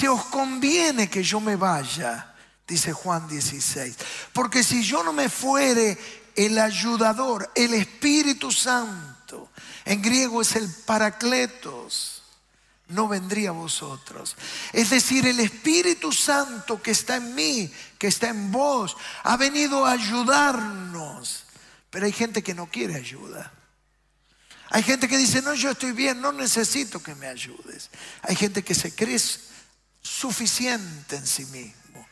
Dice, 0.00 0.08
os 0.08 0.24
conviene 0.28 1.10
que 1.10 1.22
yo 1.22 1.40
me 1.40 1.56
vaya, 1.56 2.34
dice 2.66 2.90
Juan 2.90 3.28
16, 3.28 3.96
porque 4.32 4.64
si 4.64 4.82
yo 4.82 5.02
no 5.02 5.12
me 5.12 5.28
fuere, 5.28 5.98
el 6.34 6.58
ayudador, 6.58 7.52
el 7.54 7.74
Espíritu 7.74 8.50
Santo, 8.50 9.50
en 9.84 10.00
griego 10.00 10.40
es 10.40 10.56
el 10.56 10.70
paracletos, 10.86 12.22
no 12.88 13.08
vendría 13.08 13.50
a 13.50 13.52
vosotros. 13.52 14.38
Es 14.72 14.88
decir, 14.88 15.26
el 15.26 15.38
Espíritu 15.38 16.12
Santo 16.12 16.80
que 16.80 16.92
está 16.92 17.16
en 17.16 17.34
mí, 17.34 17.70
que 17.98 18.06
está 18.06 18.28
en 18.28 18.50
vos, 18.50 18.96
ha 19.22 19.36
venido 19.36 19.84
a 19.84 19.90
ayudarnos. 19.90 21.44
Pero 21.90 22.06
hay 22.06 22.12
gente 22.12 22.42
que 22.42 22.54
no 22.54 22.70
quiere 22.70 22.94
ayuda. 22.94 23.52
Hay 24.70 24.82
gente 24.82 25.08
que 25.08 25.18
dice, 25.18 25.42
no, 25.42 25.52
yo 25.52 25.72
estoy 25.72 25.92
bien, 25.92 26.22
no 26.22 26.32
necesito 26.32 27.02
que 27.02 27.14
me 27.14 27.26
ayudes. 27.26 27.90
Hay 28.22 28.34
gente 28.34 28.64
que 28.64 28.74
se 28.74 28.94
cree 28.94 29.18
suficiente 30.02 31.16
en 31.16 31.26
sí 31.26 31.44
mismo. 31.46 32.06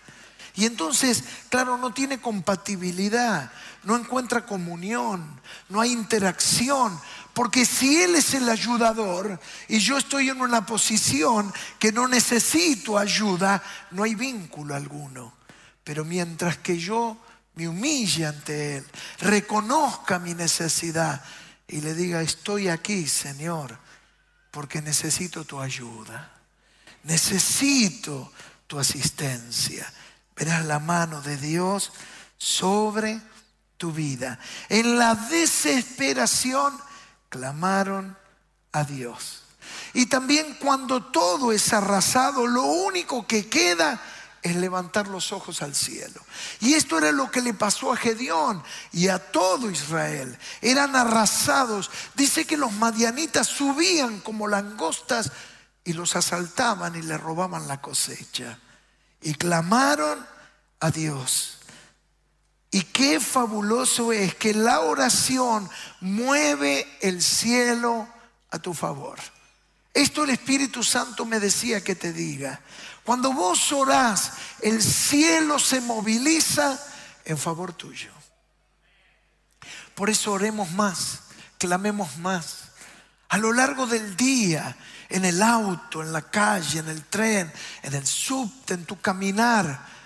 Y 0.55 0.67
entonces, 0.67 1.23
claro, 1.49 1.77
no 1.79 1.95
tiene 1.95 2.21
compatibilidad, 2.21 3.51
no 3.85 3.97
encuentra 3.97 4.45
comunión, 4.45 5.41
no 5.69 5.81
hay 5.81 5.93
interacción, 5.93 6.99
porque 7.33 7.65
si 7.65 8.03
Él 8.03 8.17
es 8.17 8.35
el 8.35 8.49
ayudador 8.49 9.39
y 9.69 9.79
yo 9.79 9.97
estoy 9.97 10.31
en 10.31 10.41
una 10.41 10.67
posición 10.67 11.53
que 11.79 11.93
no 11.93 12.09
necesito 12.09 12.99
ayuda, 12.99 13.63
no 13.93 14.03
hay 14.03 14.17
vínculo 14.17 14.75
alguno. 14.75 15.33
Pero 15.85 16.05
mientras 16.05 16.59
que 16.59 16.77
yo 16.77 17.17
me 17.55 17.69
humille 17.69 18.27
ante 18.27 18.79
Él, 18.79 18.87
reconozca 19.21 20.19
mi 20.19 20.35
necesidad 20.35 21.23
y 21.69 21.81
le 21.81 21.95
diga, 21.95 22.21
estoy 22.21 22.69
aquí, 22.69 23.07
Señor, 23.07 23.79
porque 24.51 24.83
necesito 24.83 25.45
tu 25.45 25.61
ayuda, 25.61 26.38
necesito 27.09 28.31
tu 28.67 28.79
asistencia. 28.79 29.91
Verás 30.37 30.65
la 30.67 30.79
mano 30.79 31.23
de 31.23 31.39
Dios 31.39 31.91
sobre 32.37 33.21
tu 33.79 33.93
vida. 33.93 34.39
En 34.69 34.99
la 34.99 35.15
desesperación 35.15 36.79
clamaron 37.31 38.17
a 38.73 38.85
Dios. 38.85 39.43
Y 39.95 40.07
también 40.07 40.59
cuando 40.61 41.03
todo 41.03 41.51
es 41.51 41.73
arrasado, 41.73 42.47
lo 42.47 42.65
único 42.65 43.27
que 43.27 43.49
queda 43.49 44.01
es 44.43 44.55
levantar 44.57 45.09
los 45.09 45.33
ojos 45.33 45.63
al 45.63 45.75
cielo. 45.75 46.21
Y 46.61 46.75
esto 46.75 46.99
era 46.99 47.11
lo 47.11 47.31
que 47.31 47.41
le 47.41 47.55
pasó 47.55 47.93
a 47.93 47.97
Gedeón 47.97 48.63
y 48.93 49.09
a 49.09 49.19
todo 49.19 49.71
Israel. 49.71 50.39
Eran 50.61 50.95
arrasados. 50.95 51.91
Dice 52.15 52.45
que 52.45 52.59
los 52.59 52.73
madianitas 52.73 53.47
subían 53.47 54.21
como 54.21 54.47
langostas 54.47 55.33
y 55.85 55.93
los 55.93 56.17
asaltaban 56.17 56.97
y 56.97 57.03
le 57.03 57.17
robaban 57.17 57.69
la 57.69 57.81
cosecha. 57.81 58.59
Y 59.21 59.35
clamaron 59.35 60.25
a 60.81 60.91
Dios. 60.91 61.59
Y 62.71 62.83
qué 62.83 63.19
fabuloso 63.21 64.13
es 64.13 64.35
que 64.35 64.53
la 64.53 64.81
oración 64.81 65.69
mueve 66.01 66.87
el 67.01 67.23
cielo 67.23 68.07
a 68.51 68.59
tu 68.59 68.75
favor. 68.75 69.19
Esto 69.95 70.25
el 70.25 70.31
Espíritu 70.31 70.85
Santo 70.85 71.25
me 71.25 71.41
decía 71.41 71.83
que 71.83 71.95
te 71.95 72.13
diga. 72.13 72.61
Cuando 73.05 73.33
vos 73.33 73.73
orás, 73.73 74.33
el 74.61 74.83
cielo 74.83 75.59
se 75.59 75.81
moviliza 75.81 76.79
en 77.25 77.39
favor 77.39 77.73
tuyo. 77.73 78.13
Por 79.95 80.11
eso 80.11 80.33
oremos 80.33 80.71
más, 80.73 81.21
clamemos 81.59 82.19
más. 82.19 82.68
A 83.29 83.39
lo 83.39 83.53
largo 83.53 83.87
del 83.87 84.17
día, 84.17 84.77
en 85.09 85.25
el 85.25 85.43
auto, 85.43 86.03
en 86.03 86.13
la 86.13 86.23
calle, 86.23 86.79
en 86.79 86.89
el 86.89 87.05
tren, 87.05 87.53
en 87.83 87.95
el 87.95 88.07
subte, 88.07 88.75
en 88.75 88.85
tu 88.85 89.01
caminar 89.01 89.99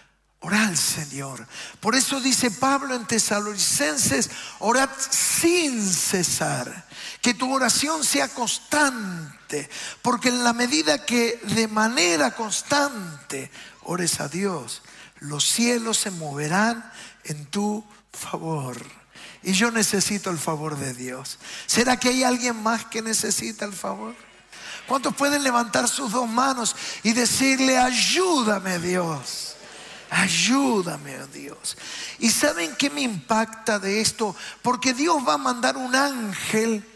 Orad 0.45 0.71
al 0.71 0.77
Señor. 0.77 1.47
Por 1.79 1.95
eso 1.95 2.21
dice 2.21 2.51
Pablo 2.51 2.97
en 2.97 3.07
Tesalonicenses, 3.07 4.29
orad 4.59 4.91
sin 4.99 5.89
cesar. 5.89 6.85
Que 7.21 7.35
tu 7.35 7.53
oración 7.53 8.03
sea 8.03 8.27
constante. 8.29 9.71
Porque 10.03 10.31
en 10.31 10.43
la 10.43 10.53
medida 10.53 11.07
que 11.07 11.41
de 11.45 11.69
manera 11.69 12.33
constante 12.33 13.53
ores 13.83 14.21
a 14.21 14.29
Dios, 14.29 14.83
los 15.21 15.45
cielos 15.45 15.99
se 15.99 16.11
moverán 16.11 16.91
en 17.23 17.47
tu 17.47 17.85
favor. 18.13 18.77
Y 19.43 19.53
yo 19.53 19.71
necesito 19.71 20.31
el 20.31 20.39
favor 20.39 20.77
de 20.77 20.95
Dios. 20.95 21.39
¿Será 21.67 21.99
que 21.99 22.11
hay 22.11 22.23
alguien 22.23 22.63
más 22.63 22.85
que 22.85 23.03
necesita 23.03 23.65
el 23.65 23.73
favor? 23.73 24.15
¿Cuántos 24.87 25.15
pueden 25.15 25.43
levantar 25.43 25.89
sus 25.89 26.13
dos 26.13 26.29
manos 26.29 26.77
y 27.03 27.13
decirle, 27.13 27.79
ayúdame 27.79 28.79
Dios? 28.79 29.53
Ayúdame, 30.15 31.17
Dios. 31.33 31.79
¿Y 32.19 32.31
saben 32.31 32.77
qué 32.77 32.91
me 32.91 33.01
impacta 33.01 33.79
de 33.79 34.03
esto? 34.03 34.37
Porque 34.61 34.93
Dios 34.93 35.27
va 35.27 35.35
a 35.35 35.39
mandar 35.39 35.79
un 35.79 35.95
ángel 35.95 36.87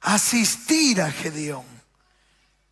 a 0.00 0.14
asistir 0.14 1.00
a 1.00 1.12
Gedeón. 1.12 1.64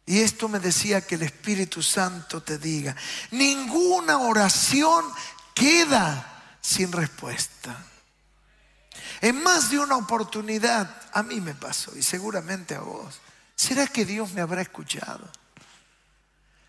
Y 0.07 0.19
esto 0.19 0.49
me 0.49 0.59
decía 0.59 1.07
que 1.07 1.15
el 1.15 1.23
Espíritu 1.23 1.85
Santo 1.85 2.43
te 2.43 2.59
diga, 2.59 2.97
ninguna 3.31 4.19
oración 4.19 5.05
queda 5.55 6.57
sin 6.61 6.91
respuesta. 6.91 7.87
En 9.21 9.43
más 9.43 9.71
de 9.71 9.79
una 9.79 9.97
oportunidad, 9.97 11.03
a 11.13 11.23
mí 11.23 11.41
me 11.41 11.55
pasó 11.55 11.97
y 11.97 12.03
seguramente 12.03 12.75
a 12.75 12.81
vos. 12.81 13.21
¿Será 13.55 13.87
que 13.87 14.07
Dios 14.07 14.33
me 14.33 14.41
habrá 14.41 14.63
escuchado? 14.63 15.31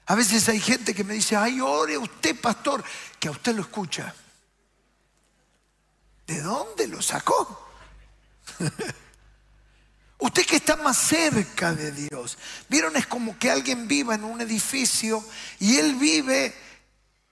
A 0.07 0.15
veces 0.15 0.49
hay 0.49 0.59
gente 0.59 0.93
que 0.93 1.05
me 1.05 1.13
dice, 1.13 1.37
ay, 1.37 1.61
ore 1.61 1.97
usted, 1.97 2.39
pastor, 2.39 2.83
que 3.17 3.29
a 3.29 3.31
usted 3.31 3.55
lo 3.55 3.61
escucha. 3.61 4.13
¿De 6.27 6.41
dónde 6.41 6.87
lo 6.87 7.01
sacó? 7.01 7.69
usted 10.17 10.45
que 10.45 10.57
está 10.57 10.75
más 10.75 10.97
cerca 10.97 11.73
de 11.73 11.93
Dios. 11.93 12.37
Vieron, 12.67 12.97
es 12.97 13.07
como 13.07 13.39
que 13.39 13.49
alguien 13.49 13.87
viva 13.87 14.15
en 14.15 14.25
un 14.25 14.41
edificio 14.41 15.23
y 15.59 15.77
él 15.77 15.95
vive 15.95 16.53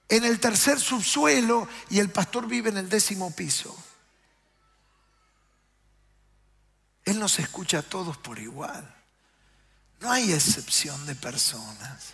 en 0.08 0.24
el 0.24 0.40
tercer 0.40 0.80
subsuelo 0.80 1.68
y 1.90 2.00
el 2.00 2.10
pastor 2.10 2.48
vive 2.48 2.70
en 2.70 2.78
el 2.78 2.88
décimo 2.88 3.36
piso. 3.36 3.76
Él 7.10 7.20
nos 7.20 7.40
escucha 7.40 7.80
a 7.80 7.82
todos 7.82 8.18
por 8.18 8.38
igual. 8.38 8.88
No 10.00 10.12
hay 10.12 10.32
excepción 10.32 11.08
de 11.08 11.16
personas. 11.16 12.10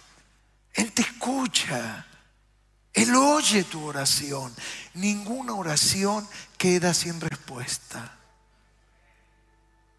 Él 0.74 0.94
te 0.94 1.02
escucha. 1.02 2.06
Él 2.94 3.14
oye 3.14 3.66
tu 3.66 3.84
oración. 3.84 4.56
Ninguna 4.94 5.52
oración 5.52 6.26
queda 6.58 6.94
sin 6.94 7.20
respuesta. 7.20 8.18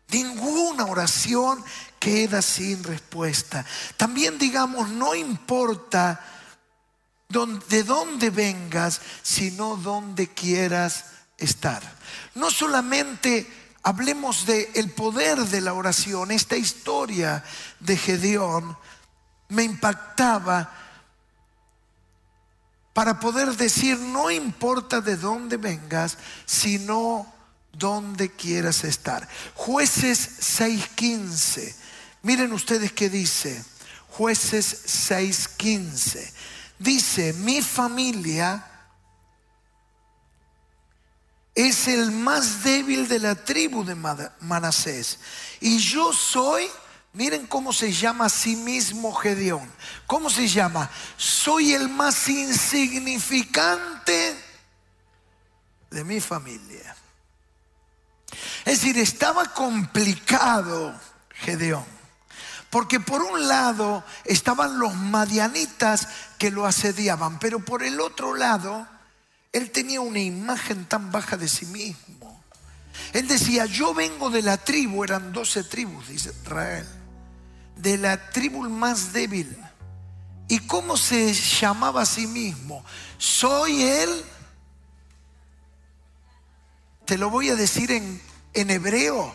Ninguna 0.09 0.87
oración 0.87 1.63
queda 1.99 2.41
sin 2.41 2.83
respuesta. 2.83 3.67
También 3.99 4.39
digamos, 4.39 4.89
no 4.89 5.15
importa 5.15 6.25
de 7.29 7.83
dónde 7.83 8.31
vengas, 8.31 9.03
sino 9.23 9.77
dónde 9.77 10.33
quieras 10.33 11.05
estar. 11.37 11.83
No 12.35 12.51
solamente 12.51 13.66
hablemos 13.87 14.47
del 14.47 14.67
el 14.75 14.91
poder 14.91 15.39
de 15.39 15.61
la 15.61 15.73
oración, 15.73 16.33
esta 16.33 16.57
historia 16.57 17.45
de 17.79 17.97
Gedeón 17.97 18.77
me 19.49 19.63
impactaba 19.63 20.73
para 22.93 23.21
poder 23.21 23.57
decir, 23.57 23.97
no 23.97 24.29
importa 24.29 25.01
de 25.01 25.17
dónde 25.17 25.57
vengas, 25.57 26.19
sino 26.47 27.33
dónde 27.75 28.33
quieras 28.33 28.83
estar. 28.83 29.29
Jueces 29.55 30.59
6.15. 30.59 31.73
Miren 32.23 32.53
ustedes 32.53 32.91
qué 32.91 33.09
dice. 33.09 33.65
Jueces 34.09 35.09
6.15. 35.09 36.33
Dice, 36.81 37.35
mi 37.35 37.63
familia 37.63 38.67
es 41.57 41.89
el 41.89 42.13
más 42.13 42.63
débil 42.63 43.09
de 43.09 43.19
la 43.19 43.35
tribu 43.35 43.85
de 43.85 43.97
Manasés. 44.41 45.19
Y 45.61 45.79
yo 45.79 46.13
soy 46.13 46.71
Miren 47.17 47.47
cómo 47.47 47.73
se 47.73 47.93
llama 47.93 48.27
a 48.27 48.29
sí 48.29 48.57
mismo 48.57 49.15
Gedeón. 49.15 49.73
¿Cómo 50.07 50.29
se 50.29 50.47
llama? 50.47 50.91
Soy 51.17 51.73
el 51.73 51.89
más 51.89 52.29
insignificante 52.29 54.39
de 55.91 56.05
mi 56.05 56.21
familia. 56.21 56.95
Es 58.67 58.83
decir, 58.83 58.99
estaba 58.99 59.47
complicado 59.47 60.95
Gedeón. 61.31 61.87
Porque 62.69 63.01
por 63.01 63.23
un 63.23 63.49
lado 63.49 64.05
estaban 64.27 64.79
los 64.79 64.95
madianitas 64.95 66.09
que 66.37 66.51
lo 66.51 66.67
asediaban, 66.67 67.39
pero 67.39 67.61
por 67.61 67.83
el 67.83 67.99
otro 67.99 68.35
lado 68.35 68.87
él 69.57 69.71
tenía 69.71 70.03
una 70.03 70.19
imagen 70.19 70.85
tan 70.85 71.11
baja 71.11 71.39
de 71.39 71.49
sí 71.49 71.65
mismo. 71.65 72.45
Él 73.15 73.27
decía, 73.27 73.65
yo 73.65 73.95
vengo 73.95 74.29
de 74.29 74.43
la 74.43 74.59
tribu, 74.59 75.03
eran 75.03 75.33
doce 75.33 75.65
tribus, 75.65 76.09
dice 76.09 76.31
Israel, 76.43 76.87
de 77.77 77.97
la 77.97 78.31
tribu 78.31 78.69
más 78.69 79.15
débil. 79.15 79.57
¿Y 80.47 80.59
cómo 80.61 80.99
se 80.99 81.33
llamaba 81.33 82.03
a 82.03 82.07
sí 82.07 82.27
mismo? 82.27 82.85
Soy 83.17 83.83
él. 83.83 84.25
Te 87.07 87.17
lo 87.17 87.31
voy 87.31 87.49
a 87.49 87.57
decir 87.57 87.91
en, 87.93 88.21
en 88.53 88.71
hebreo, 88.71 89.35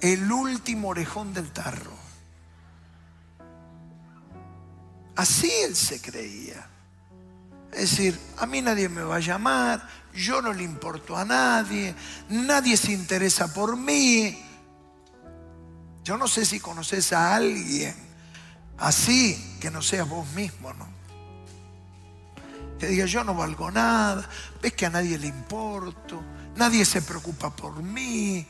el 0.00 0.32
último 0.32 0.88
orejón 0.88 1.32
del 1.32 1.52
tarro. 1.52 1.96
Así 5.14 5.48
él 5.62 5.76
se 5.76 6.00
creía. 6.00 6.73
Es 7.74 7.90
decir, 7.90 8.18
a 8.38 8.46
mí 8.46 8.62
nadie 8.62 8.88
me 8.88 9.02
va 9.02 9.16
a 9.16 9.20
llamar, 9.20 9.88
yo 10.14 10.40
no 10.40 10.52
le 10.52 10.62
importo 10.62 11.16
a 11.16 11.24
nadie, 11.24 11.94
nadie 12.28 12.76
se 12.76 12.92
interesa 12.92 13.52
por 13.52 13.76
mí. 13.76 14.40
Yo 16.04 16.16
no 16.16 16.28
sé 16.28 16.44
si 16.44 16.60
conoces 16.60 17.12
a 17.12 17.34
alguien 17.34 17.94
así, 18.78 19.56
que 19.60 19.70
no 19.70 19.82
seas 19.82 20.08
vos 20.08 20.26
mismo, 20.34 20.72
¿no? 20.74 20.86
Que 22.78 22.86
diga, 22.86 23.06
yo 23.06 23.24
no 23.24 23.34
valgo 23.34 23.70
nada, 23.70 24.28
ves 24.62 24.74
que 24.74 24.86
a 24.86 24.90
nadie 24.90 25.18
le 25.18 25.28
importo, 25.28 26.22
nadie 26.56 26.84
se 26.84 27.02
preocupa 27.02 27.54
por 27.54 27.82
mí. 27.82 28.46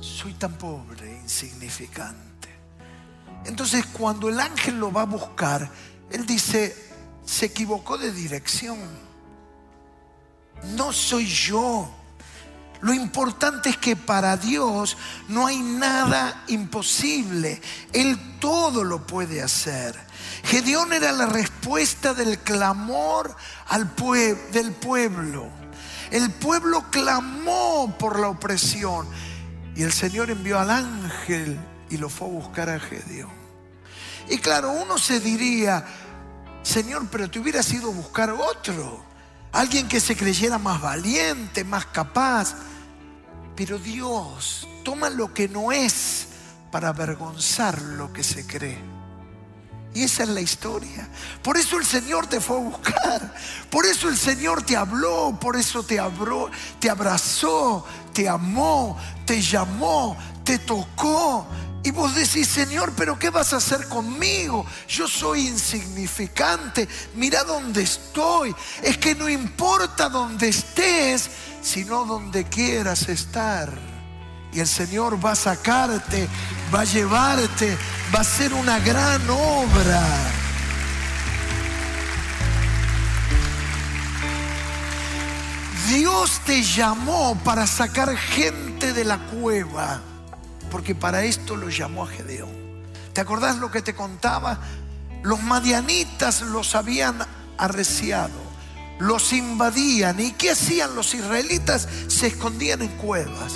Soy 0.00 0.34
tan 0.34 0.58
pobre, 0.58 1.20
insignificante. 1.22 2.48
Entonces 3.46 3.86
cuando 3.86 4.28
el 4.28 4.38
ángel 4.40 4.78
lo 4.78 4.92
va 4.92 5.02
a 5.02 5.06
buscar, 5.06 5.70
él 6.10 6.26
dice, 6.26 6.93
se 7.24 7.46
equivocó 7.46 7.98
de 7.98 8.12
dirección. 8.12 8.78
No 10.76 10.92
soy 10.92 11.26
yo. 11.26 11.90
Lo 12.80 12.92
importante 12.92 13.70
es 13.70 13.78
que 13.78 13.96
para 13.96 14.36
Dios 14.36 14.96
no 15.28 15.46
hay 15.46 15.58
nada 15.58 16.44
imposible. 16.48 17.60
Él 17.92 18.38
todo 18.40 18.84
lo 18.84 19.06
puede 19.06 19.42
hacer. 19.42 19.98
Gedeón 20.44 20.92
era 20.92 21.12
la 21.12 21.26
respuesta 21.26 22.12
del 22.12 22.38
clamor 22.40 23.34
del 24.52 24.72
pueblo. 24.72 25.48
El 26.10 26.30
pueblo 26.30 26.84
clamó 26.90 27.94
por 27.98 28.20
la 28.20 28.28
opresión 28.28 29.06
y 29.74 29.82
el 29.82 29.92
Señor 29.92 30.30
envió 30.30 30.60
al 30.60 30.70
ángel 30.70 31.58
y 31.88 31.96
lo 31.96 32.08
fue 32.08 32.28
a 32.28 32.30
buscar 32.30 32.68
a 32.68 32.78
Gedeón. 32.78 33.32
Y 34.28 34.38
claro, 34.38 34.72
uno 34.72 34.98
se 34.98 35.20
diría, 35.20 35.84
Señor, 36.64 37.06
pero 37.10 37.30
te 37.30 37.38
hubiera 37.38 37.62
sido 37.62 37.92
buscar 37.92 38.30
otro. 38.30 39.04
Alguien 39.52 39.86
que 39.86 40.00
se 40.00 40.16
creyera 40.16 40.58
más 40.58 40.80
valiente, 40.80 41.62
más 41.62 41.86
capaz. 41.86 42.54
Pero 43.54 43.78
Dios 43.78 44.66
toma 44.82 45.10
lo 45.10 45.32
que 45.32 45.46
no 45.46 45.70
es 45.70 46.26
para 46.72 46.88
avergonzar 46.88 47.80
lo 47.80 48.12
que 48.12 48.24
se 48.24 48.46
cree. 48.46 48.78
Y 49.94 50.02
esa 50.02 50.24
es 50.24 50.30
la 50.30 50.40
historia. 50.40 51.08
Por 51.42 51.56
eso 51.56 51.78
el 51.78 51.84
Señor 51.84 52.26
te 52.26 52.40
fue 52.40 52.56
a 52.56 52.60
buscar. 52.60 53.34
Por 53.70 53.86
eso 53.86 54.08
el 54.08 54.16
Señor 54.16 54.62
te 54.62 54.76
habló. 54.76 55.38
Por 55.40 55.56
eso 55.56 55.84
te, 55.84 56.00
te 56.80 56.90
abrazó, 56.90 57.86
te 58.12 58.28
amó, 58.28 58.98
te 59.24 59.40
llamó, 59.40 60.16
te 60.42 60.58
tocó 60.58 61.46
y 61.84 61.90
vos 61.90 62.14
decís, 62.14 62.48
Señor, 62.48 62.94
pero 62.96 63.18
¿qué 63.18 63.28
vas 63.28 63.52
a 63.52 63.58
hacer 63.58 63.86
conmigo? 63.88 64.64
Yo 64.88 65.06
soy 65.06 65.48
insignificante. 65.48 66.88
Mira 67.14 67.44
dónde 67.44 67.82
estoy. 67.82 68.56
Es 68.82 68.96
que 68.96 69.14
no 69.14 69.28
importa 69.28 70.08
dónde 70.08 70.48
estés, 70.48 71.28
sino 71.60 72.06
donde 72.06 72.44
quieras 72.44 73.10
estar. 73.10 73.70
Y 74.50 74.60
el 74.60 74.66
Señor 74.66 75.22
va 75.22 75.32
a 75.32 75.36
sacarte, 75.36 76.26
va 76.74 76.80
a 76.80 76.84
llevarte, 76.84 77.76
va 78.14 78.20
a 78.20 78.22
hacer 78.22 78.54
una 78.54 78.78
gran 78.78 79.20
obra. 79.28 80.02
Dios 85.88 86.40
te 86.46 86.62
llamó 86.62 87.38
para 87.44 87.66
sacar 87.66 88.16
gente 88.16 88.94
de 88.94 89.04
la 89.04 89.18
cueva 89.26 90.00
porque 90.70 90.94
para 90.94 91.24
esto 91.24 91.56
lo 91.56 91.68
llamó 91.68 92.04
a 92.04 92.08
Gedeón. 92.08 92.50
¿Te 93.12 93.20
acordás 93.20 93.58
lo 93.58 93.70
que 93.70 93.82
te 93.82 93.94
contaba? 93.94 94.58
Los 95.22 95.42
madianitas 95.42 96.42
los 96.42 96.74
habían 96.74 97.18
arreciado, 97.56 98.34
los 98.98 99.32
invadían. 99.32 100.20
¿Y 100.20 100.32
qué 100.32 100.50
hacían 100.50 100.94
los 100.94 101.14
israelitas? 101.14 101.88
Se 102.08 102.26
escondían 102.26 102.82
en 102.82 102.88
cuevas. 102.96 103.54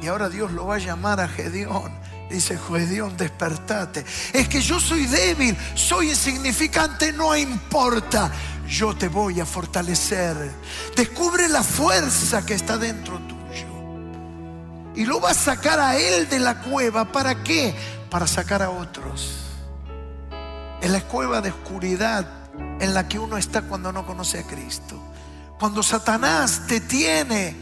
Y 0.00 0.06
ahora 0.06 0.28
Dios 0.28 0.52
lo 0.52 0.66
va 0.66 0.76
a 0.76 0.78
llamar 0.78 1.20
a 1.20 1.28
Gedeón. 1.28 1.92
Dice, 2.30 2.58
Gedeón, 2.58 3.16
despertate. 3.16 4.04
Es 4.32 4.48
que 4.48 4.60
yo 4.60 4.78
soy 4.78 5.06
débil, 5.06 5.56
soy 5.74 6.10
insignificante, 6.10 7.12
no 7.12 7.36
importa. 7.36 8.30
Yo 8.68 8.94
te 8.94 9.08
voy 9.08 9.40
a 9.40 9.46
fortalecer. 9.46 10.36
Descubre 10.94 11.48
la 11.48 11.62
fuerza 11.62 12.44
que 12.44 12.54
está 12.54 12.76
dentro 12.76 13.18
tuyo 13.18 13.27
y 14.98 15.04
lo 15.04 15.20
va 15.20 15.30
a 15.30 15.34
sacar 15.34 15.78
a 15.78 15.96
él 15.96 16.28
de 16.28 16.40
la 16.40 16.60
cueva. 16.60 17.04
¿Para 17.12 17.44
qué? 17.44 17.72
Para 18.10 18.26
sacar 18.26 18.62
a 18.62 18.70
otros. 18.70 19.44
En 20.82 20.92
la 20.92 21.02
cueva 21.02 21.40
de 21.40 21.50
oscuridad 21.50 22.26
en 22.80 22.92
la 22.92 23.06
que 23.06 23.16
uno 23.16 23.38
está 23.38 23.62
cuando 23.62 23.92
no 23.92 24.04
conoce 24.04 24.40
a 24.40 24.42
Cristo. 24.42 25.00
Cuando 25.56 25.84
Satanás 25.84 26.62
te 26.66 26.80
tiene 26.80 27.54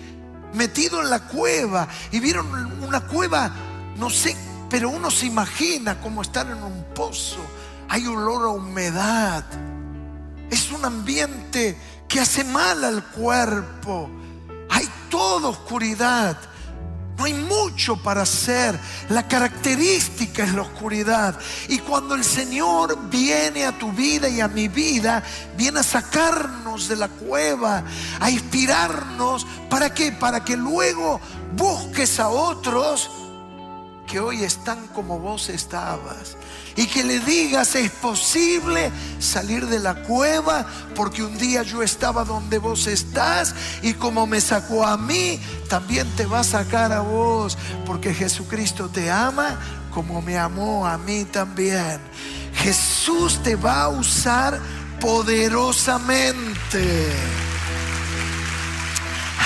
metido 0.54 1.02
en 1.02 1.10
la 1.10 1.24
cueva 1.24 1.86
y 2.10 2.20
vieron 2.20 2.82
una 2.82 3.00
cueva, 3.00 3.52
no 3.98 4.08
sé, 4.08 4.34
pero 4.70 4.88
uno 4.88 5.10
se 5.10 5.26
imagina 5.26 6.00
como 6.00 6.22
estar 6.22 6.46
en 6.46 6.62
un 6.62 6.86
pozo. 6.94 7.44
Hay 7.90 8.06
olor 8.06 8.44
a 8.44 8.48
humedad. 8.48 9.44
Es 10.50 10.72
un 10.72 10.86
ambiente 10.86 11.78
que 12.08 12.18
hace 12.18 12.44
mal 12.44 12.82
al 12.82 13.04
cuerpo. 13.04 14.08
Hay 14.70 14.88
toda 15.10 15.48
oscuridad. 15.48 16.55
No 17.16 17.24
hay 17.24 17.34
mucho 17.34 17.96
para 17.96 18.22
hacer. 18.22 18.78
La 19.08 19.26
característica 19.26 20.44
es 20.44 20.54
la 20.54 20.62
oscuridad. 20.62 21.38
Y 21.68 21.78
cuando 21.78 22.14
el 22.14 22.24
Señor 22.24 23.08
viene 23.08 23.64
a 23.64 23.78
tu 23.78 23.90
vida 23.92 24.28
y 24.28 24.40
a 24.40 24.48
mi 24.48 24.68
vida, 24.68 25.22
viene 25.56 25.80
a 25.80 25.82
sacarnos 25.82 26.88
de 26.88 26.96
la 26.96 27.08
cueva, 27.08 27.84
a 28.20 28.30
inspirarnos. 28.30 29.46
¿Para 29.70 29.94
qué? 29.94 30.12
Para 30.12 30.44
que 30.44 30.56
luego 30.56 31.20
busques 31.56 32.20
a 32.20 32.28
otros 32.28 33.10
que 34.06 34.20
hoy 34.20 34.44
están 34.44 34.86
como 34.88 35.18
vos 35.18 35.48
estabas 35.48 36.35
y 36.76 36.86
que 36.86 37.02
le 37.02 37.20
digas 37.20 37.74
es 37.74 37.90
posible 37.90 38.90
salir 39.18 39.66
de 39.66 39.78
la 39.78 40.02
cueva 40.02 40.66
porque 40.94 41.22
un 41.22 41.36
día 41.38 41.62
yo 41.62 41.82
estaba 41.82 42.24
donde 42.24 42.58
vos 42.58 42.86
estás 42.86 43.54
y 43.82 43.94
como 43.94 44.26
me 44.26 44.40
sacó 44.40 44.84
a 44.84 44.96
mí, 44.96 45.40
también 45.68 46.08
te 46.16 46.26
va 46.26 46.40
a 46.40 46.44
sacar 46.44 46.92
a 46.92 47.00
vos 47.00 47.58
porque 47.84 48.14
Jesucristo 48.14 48.88
te 48.88 49.10
ama 49.10 49.58
como 49.96 50.20
me 50.20 50.36
amó 50.36 50.86
a 50.86 50.98
mí 50.98 51.24
también. 51.24 51.98
Jesús 52.54 53.42
te 53.42 53.56
va 53.56 53.84
a 53.84 53.88
usar 53.88 54.60
poderosamente. 55.00 57.10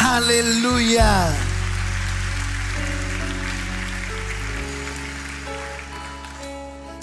Aleluya. 0.00 1.32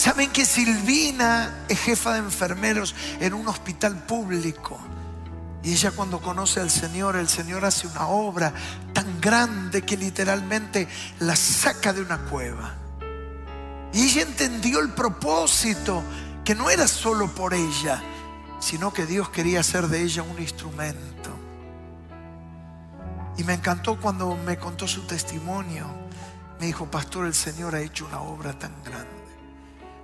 ¿Saben 0.08 0.32
que 0.32 0.46
Silvina 0.46 1.66
es 1.68 1.82
jefa 1.82 2.14
de 2.14 2.20
enfermeros 2.20 2.96
en 3.20 3.34
un 3.34 3.46
hospital 3.50 4.06
público? 4.06 4.80
Y 5.62 5.74
ella 5.74 5.92
cuando 5.92 6.22
conoce 6.22 6.62
al 6.62 6.70
Señor, 6.70 7.18
el 7.18 7.28
Señor 7.28 7.66
hace 7.66 7.88
una 7.88 8.08
obra 8.08 8.54
tan 8.94 9.20
grande 9.20 9.82
que 9.82 9.98
literalmente 9.98 10.88
la 11.20 11.36
saca 11.36 11.92
de 11.92 12.02
una 12.02 12.20
cueva. 12.20 12.74
Y 13.92 14.06
ella 14.06 14.22
entendió 14.22 14.80
el 14.80 14.94
propósito, 14.94 16.02
que 16.46 16.56
no 16.56 16.70
era 16.70 16.88
solo 16.88 17.28
por 17.36 17.54
ella, 17.54 18.02
sino 18.62 18.94
que 18.94 19.06
Dios 19.06 19.28
quería 19.28 19.60
hacer 19.60 19.90
de 19.90 20.04
ella 20.04 20.24
un 20.24 20.42
instrumento. 20.42 21.32
Y 23.38 23.44
me 23.44 23.56
encantó 23.56 24.00
cuando 24.00 24.38
me 24.38 24.58
contó 24.58 24.88
su 24.88 25.02
testimonio. 25.02 25.86
Me 26.62 26.68
dijo, 26.68 26.90
pastor, 26.90 27.26
el 27.26 27.36
Señor 27.36 27.76
ha 27.76 27.82
hecho 27.82 28.06
una 28.06 28.22
obra 28.22 28.58
tan 28.58 28.72
grande. 28.86 29.17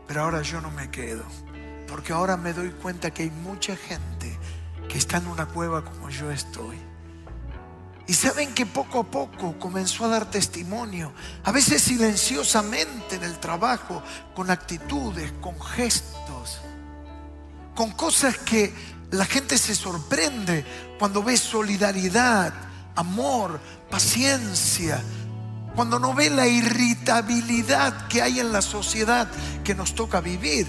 Pero 0.08 0.22
ahora 0.22 0.42
yo 0.42 0.62
no 0.62 0.72
me 0.72 0.90
quedo, 0.90 1.24
porque 1.88 2.14
ahora 2.14 2.38
me 2.38 2.54
doy 2.54 2.72
cuenta 2.72 3.12
que 3.12 3.24
hay 3.24 3.30
mucha 3.30 3.76
gente 3.76 4.38
que 4.90 4.98
está 4.98 5.18
en 5.18 5.28
una 5.28 5.46
cueva 5.46 5.84
como 5.84 6.10
yo 6.10 6.32
estoy. 6.32 6.78
Y 8.06 8.14
saben 8.14 8.54
que 8.54 8.66
poco 8.66 9.00
a 9.00 9.04
poco 9.04 9.58
comenzó 9.58 10.06
a 10.06 10.10
dar 10.10 10.30
testimonio, 10.30 11.14
a 11.44 11.52
veces 11.52 11.82
silenciosamente 11.82 13.16
en 13.16 13.24
el 13.24 13.40
trabajo, 13.40 14.04
con 14.36 14.52
actitudes, 14.52 15.32
con 15.40 15.60
gestos, 15.62 16.60
con 17.76 17.92
cosas 17.92 18.38
que 18.38 18.74
la 19.12 19.26
gente 19.26 19.58
se 19.58 19.74
sorprende 19.74 20.66
cuando 21.00 21.24
ve 21.24 21.38
solidaridad, 21.38 22.54
amor, 22.96 23.60
paciencia, 23.90 25.02
cuando 25.76 26.00
no 26.00 26.14
ve 26.14 26.30
la 26.30 26.48
irritabilidad 26.48 28.08
que 28.08 28.22
hay 28.22 28.40
en 28.40 28.52
la 28.52 28.62
sociedad 28.62 29.28
que 29.64 29.76
nos 29.76 29.96
toca 29.96 30.22
vivir. 30.22 30.68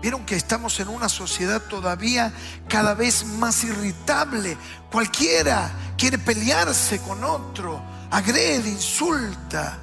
Vieron 0.00 0.26
que 0.26 0.34
estamos 0.34 0.78
en 0.80 0.88
una 0.88 1.08
sociedad 1.08 1.62
todavía 1.62 2.32
cada 2.68 2.94
vez 2.94 3.24
más 3.24 3.62
irritable. 3.64 4.56
Cualquiera 4.90 5.70
quiere 5.96 6.18
pelearse 6.18 7.00
con 7.00 7.22
otro, 7.22 7.80
agrede, 8.10 8.68
insulta. 8.68 9.78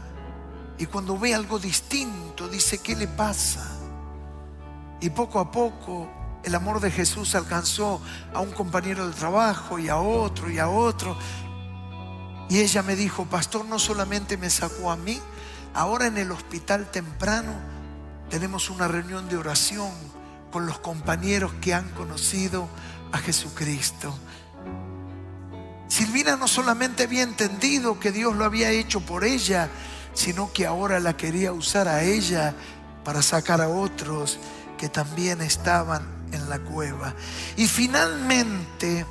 Y 0.78 0.86
cuando 0.86 1.18
ve 1.18 1.34
algo 1.34 1.58
distinto, 1.58 2.48
dice, 2.48 2.80
¿qué 2.80 2.96
le 2.96 3.08
pasa? 3.08 3.66
Y 5.02 5.10
poco 5.10 5.40
a 5.40 5.50
poco 5.52 6.10
el 6.44 6.56
amor 6.56 6.80
de 6.80 6.92
Jesús 6.92 7.36
alcanzó 7.36 8.02
a 8.34 8.40
un 8.40 8.52
compañero 8.52 9.08
de 9.08 9.14
trabajo 9.14 9.80
y 9.80 9.90
a 9.90 9.98
otro 9.98 10.50
y 10.50 10.60
a 10.60 10.70
otro. 10.70 11.18
Y 12.50 12.60
ella 12.60 12.82
me 12.82 12.96
dijo, 12.96 13.26
pastor, 13.26 13.66
no 13.66 13.78
solamente 13.78 14.36
me 14.36 14.50
sacó 14.50 14.92
a 14.92 14.98
mí, 14.98 15.22
ahora 15.74 16.08
en 16.08 16.18
el 16.18 16.32
hospital 16.32 16.90
temprano 16.90 17.54
tenemos 18.30 18.70
una 18.72 18.88
reunión 18.88 19.30
de 19.30 19.38
oración 19.38 19.92
con 20.52 20.66
los 20.66 20.80
compañeros 20.80 21.54
que 21.62 21.74
han 21.76 21.88
conocido 21.90 22.68
a 23.12 23.20
Jesucristo. 23.20 24.18
Silvina 25.88 26.36
no 26.36 26.48
solamente 26.48 27.04
había 27.04 27.24
entendido 27.24 28.00
que 28.00 28.12
Dios 28.12 28.36
lo 28.36 28.46
había 28.46 28.72
hecho 28.72 29.02
por 29.02 29.24
ella, 29.24 29.70
sino 30.14 30.52
que 30.52 30.66
ahora 30.66 31.00
la 31.00 31.16
quería 31.18 31.52
usar 31.52 31.88
a 31.88 32.04
ella 32.04 32.56
para 33.04 33.22
sacar 33.22 33.62
a 33.62 33.70
otros 33.70 34.40
que 34.78 34.90
también 34.90 35.42
estaban 35.42 36.04
en 36.32 36.50
la 36.50 36.60
cueva. 36.60 37.14
Y 37.58 37.68
finalmente 37.68 39.06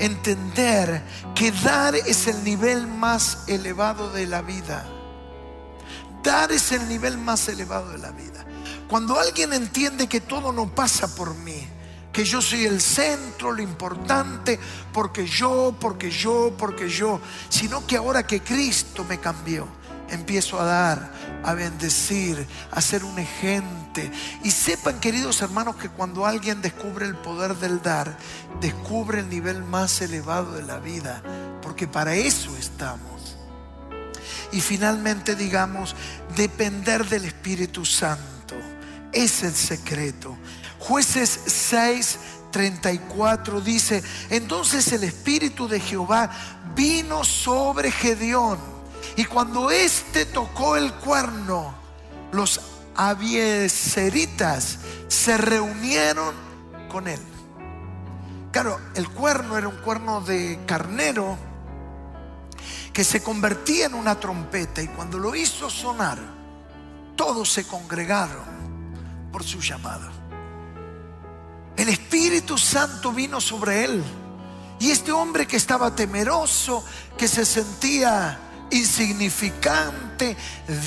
entender 0.00 1.02
que 1.34 1.52
dar 1.52 1.94
es 1.94 2.26
el 2.26 2.42
nivel 2.42 2.86
más 2.86 3.44
elevado 3.48 4.10
de 4.12 4.26
la 4.26 4.42
vida. 4.42 4.86
Dar 6.22 6.50
es 6.52 6.72
el 6.72 6.88
nivel 6.88 7.18
más 7.18 7.48
elevado 7.48 7.90
de 7.90 7.98
la 7.98 8.10
vida. 8.10 8.44
Cuando 8.88 9.18
alguien 9.18 9.52
entiende 9.52 10.08
que 10.08 10.20
todo 10.20 10.52
no 10.52 10.74
pasa 10.74 11.14
por 11.14 11.34
mí, 11.36 11.66
que 12.12 12.24
yo 12.24 12.42
soy 12.42 12.64
el 12.64 12.80
centro, 12.80 13.52
lo 13.52 13.62
importante, 13.62 14.58
porque 14.92 15.26
yo, 15.26 15.74
porque 15.78 16.10
yo, 16.10 16.52
porque 16.58 16.88
yo, 16.88 17.20
sino 17.48 17.86
que 17.86 17.96
ahora 17.96 18.26
que 18.26 18.40
Cristo 18.40 19.04
me 19.04 19.20
cambió, 19.20 19.68
empiezo 20.10 20.60
a 20.60 20.64
dar, 20.64 21.12
a 21.42 21.54
bendecir, 21.54 22.46
a 22.70 22.80
ser 22.80 23.04
un 23.04 23.18
ejemplo. 23.18 23.80
Y 24.44 24.50
sepan, 24.50 25.00
queridos 25.00 25.42
hermanos, 25.42 25.76
que 25.76 25.88
cuando 25.88 26.24
alguien 26.24 26.62
descubre 26.62 27.06
el 27.06 27.16
poder 27.16 27.56
del 27.56 27.82
dar, 27.82 28.16
descubre 28.60 29.20
el 29.20 29.28
nivel 29.28 29.64
más 29.64 30.00
elevado 30.00 30.52
de 30.52 30.62
la 30.62 30.78
vida, 30.78 31.22
porque 31.62 31.88
para 31.88 32.14
eso 32.14 32.56
estamos. 32.56 33.36
Y 34.52 34.60
finalmente 34.60 35.34
digamos, 35.34 35.96
depender 36.36 37.04
del 37.06 37.24
Espíritu 37.24 37.84
Santo 37.84 38.54
es 39.12 39.42
el 39.42 39.54
secreto. 39.54 40.36
Jueces 40.78 41.40
6, 41.46 42.18
34 42.52 43.60
dice, 43.60 44.02
entonces 44.30 44.92
el 44.92 45.04
Espíritu 45.04 45.68
de 45.68 45.80
Jehová 45.80 46.30
vino 46.74 47.24
sobre 47.24 47.90
Gedeón. 47.90 48.69
Y 49.20 49.26
cuando 49.26 49.70
éste 49.70 50.24
tocó 50.24 50.76
el 50.78 50.94
cuerno, 50.94 51.74
los 52.32 52.58
abieseritas 52.96 54.78
se 55.08 55.36
reunieron 55.36 56.34
con 56.88 57.06
él. 57.06 57.20
Claro, 58.50 58.80
el 58.94 59.10
cuerno 59.10 59.58
era 59.58 59.68
un 59.68 59.76
cuerno 59.76 60.22
de 60.22 60.60
carnero 60.64 61.36
que 62.94 63.04
se 63.04 63.22
convertía 63.22 63.84
en 63.84 63.94
una 63.94 64.18
trompeta 64.18 64.80
y 64.80 64.88
cuando 64.88 65.18
lo 65.18 65.34
hizo 65.34 65.68
sonar, 65.68 66.18
todos 67.14 67.52
se 67.52 67.66
congregaron 67.66 68.46
por 69.30 69.44
su 69.44 69.60
llamado. 69.60 70.08
El 71.76 71.90
Espíritu 71.90 72.56
Santo 72.56 73.12
vino 73.12 73.38
sobre 73.38 73.84
él 73.84 74.02
y 74.78 74.90
este 74.90 75.12
hombre 75.12 75.46
que 75.46 75.58
estaba 75.58 75.94
temeroso, 75.94 76.82
que 77.18 77.28
se 77.28 77.44
sentía 77.44 78.46
insignificante, 78.70 80.36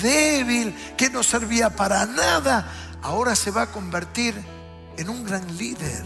débil, 0.02 0.76
que 0.98 1.10
no 1.10 1.24
servía 1.24 1.70
para 1.76 2.06
nada, 2.06 2.68
ahora 3.02 3.36
se 3.36 3.52
va 3.52 3.64
a 3.64 3.72
convertir 3.72 4.36
en 4.98 5.10
un 5.10 5.24
gran 5.24 5.58
líder, 5.58 6.04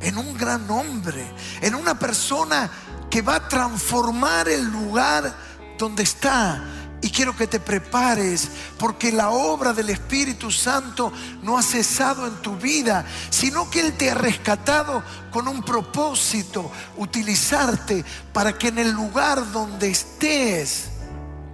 en 0.00 0.18
un 0.18 0.36
gran 0.36 0.70
hombre, 0.70 1.26
en 1.60 1.74
una 1.74 1.98
persona 1.98 2.70
que 3.10 3.22
va 3.22 3.36
a 3.36 3.48
transformar 3.48 4.48
el 4.48 4.64
lugar 4.64 5.34
donde 5.78 6.02
está. 6.02 6.64
Y 7.02 7.10
quiero 7.10 7.36
que 7.36 7.46
te 7.46 7.60
prepares 7.60 8.48
porque 8.78 9.12
la 9.12 9.30
obra 9.30 9.72
del 9.72 9.90
Espíritu 9.90 10.50
Santo 10.50 11.12
no 11.42 11.58
ha 11.58 11.62
cesado 11.62 12.26
en 12.26 12.36
tu 12.36 12.56
vida, 12.56 13.04
sino 13.30 13.70
que 13.70 13.80
Él 13.80 13.96
te 13.96 14.10
ha 14.10 14.14
rescatado 14.14 15.02
con 15.30 15.46
un 15.46 15.62
propósito, 15.62 16.70
utilizarte 16.96 18.04
para 18.32 18.56
que 18.56 18.68
en 18.68 18.78
el 18.78 18.92
lugar 18.92 19.52
donde 19.52 19.90
estés, 19.90 20.88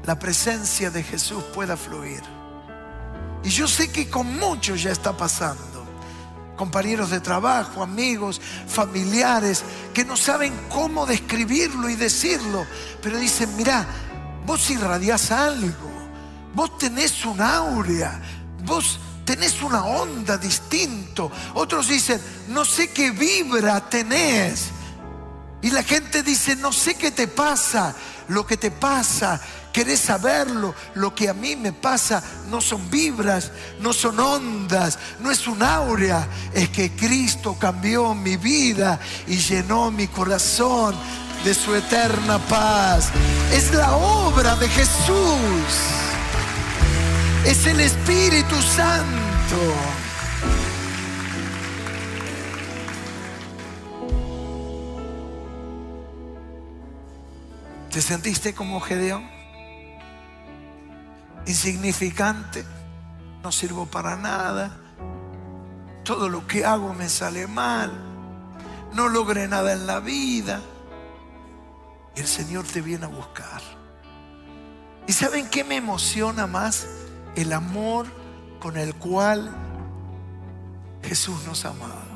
la 0.05 0.19
presencia 0.19 0.91
de 0.91 1.03
Jesús 1.03 1.43
pueda 1.55 1.77
fluir. 1.77 2.23
Y 3.45 3.49
yo 3.49 3.67
sé 3.67 3.91
que 3.91 4.09
con 4.09 4.38
muchos 4.38 4.83
ya 4.83 4.91
está 4.91 5.17
pasando. 5.17 5.62
Compañeros 6.57 7.11
de 7.11 7.21
trabajo, 7.21 7.83
amigos, 7.83 8.41
familiares, 8.69 9.65
que 9.93 10.05
no 10.05 10.17
saben 10.17 10.53
cómo 10.69 11.07
describirlo 11.07 11.88
y 11.88 11.97
decirlo, 11.97 12.67
pero 13.03 13.19
dicen, 13.19 13.57
mira, 13.57 13.87
vos 14.47 14.71
irradias 14.71 15.33
algo, 15.33 15.91
vos 16.55 16.79
tenés 16.79 17.25
un 17.25 17.41
áurea, 17.41 18.21
vos 18.65 19.01
tenés 19.25 19.61
una 19.62 19.85
onda 19.85 20.37
distinto. 20.37 21.33
Otros 21.55 21.88
dicen, 21.88 22.21
no 22.49 22.65
sé 22.65 22.91
qué 22.93 23.11
vibra 23.11 23.88
tenés. 23.88 24.67
Y 25.62 25.71
la 25.71 25.83
gente 25.83 26.23
dice, 26.23 26.55
no 26.57 26.73
sé 26.73 26.95
qué 26.97 27.11
te 27.11 27.29
pasa. 27.29 27.95
Lo 28.29 28.47
que 28.47 28.57
te 28.57 28.71
pasa 28.71 29.41
¿Querés 29.73 30.01
saberlo? 30.01 30.75
Lo 30.95 31.15
que 31.15 31.29
a 31.29 31.35
mí 31.35 31.57
me 31.57 31.73
pasa 31.73 32.23
no 32.51 32.61
son 32.61 32.91
vibras, 32.91 33.51
no 33.81 33.93
son 33.93 34.21
ondas, 34.21 34.99
no 35.21 35.31
es 35.31 35.47
un 35.47 35.63
áurea. 35.63 36.29
Es 36.53 36.69
que 36.69 36.91
Cristo 36.91 37.57
cambió 37.59 38.15
mi 38.15 38.37
vida 38.37 39.01
y 39.27 39.39
llenó 39.39 39.91
mi 39.91 40.09
corazón 40.09 40.95
de 41.43 41.55
su 41.55 41.75
eterna 41.75 42.39
paz. 42.39 43.09
Es 43.53 43.73
la 43.73 43.97
obra 43.97 44.57
de 44.57 44.69
Jesús. 44.69 45.73
Es 47.47 47.67
el 47.67 47.81
Espíritu 47.81 48.61
Santo. 48.61 49.57
¿Te 57.91 58.01
sentiste 58.01 58.55
como 58.55 58.81
Gedeón? 58.81 59.42
Insignificante, 61.47 62.65
no 63.43 63.53
sirvo 63.53 63.87
para 63.87 64.17
nada, 64.17 64.77
todo 66.05 66.29
lo 66.29 66.47
que 66.47 66.65
hago 66.65 66.95
me 66.95 67.09
sale 67.09 67.47
mal, 67.47 67.93
no 68.93 69.09
logré 69.09 69.49
nada 69.49 69.73
en 69.73 69.87
la 69.87 70.01
vida. 70.01 70.61
El 72.15 72.27
Señor 72.27 72.65
te 72.65 72.81
viene 72.81 73.07
a 73.07 73.09
buscar. 73.09 73.63
¿Y 75.07 75.13
saben 75.13 75.49
qué 75.49 75.65
me 75.65 75.77
emociona 75.77 76.47
más? 76.47 76.87
El 77.35 77.53
amor 77.53 78.07
con 78.61 78.77
el 78.77 78.95
cual 78.95 79.51
Jesús 81.03 81.45
nos 81.47 81.65
ha 81.65 81.71
amado. 81.71 82.13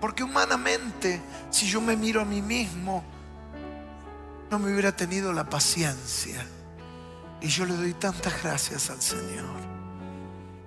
Porque 0.00 0.24
humanamente, 0.24 1.22
si 1.50 1.68
yo 1.68 1.80
me 1.80 1.96
miro 1.96 2.20
a 2.20 2.24
mí 2.24 2.42
mismo, 2.42 3.04
no 4.52 4.58
me 4.58 4.70
hubiera 4.70 4.94
tenido 4.94 5.32
la 5.32 5.48
paciencia. 5.48 6.46
Y 7.40 7.48
yo 7.48 7.64
le 7.64 7.74
doy 7.74 7.94
tantas 7.94 8.42
gracias 8.42 8.90
al 8.90 9.00
Señor. 9.00 9.46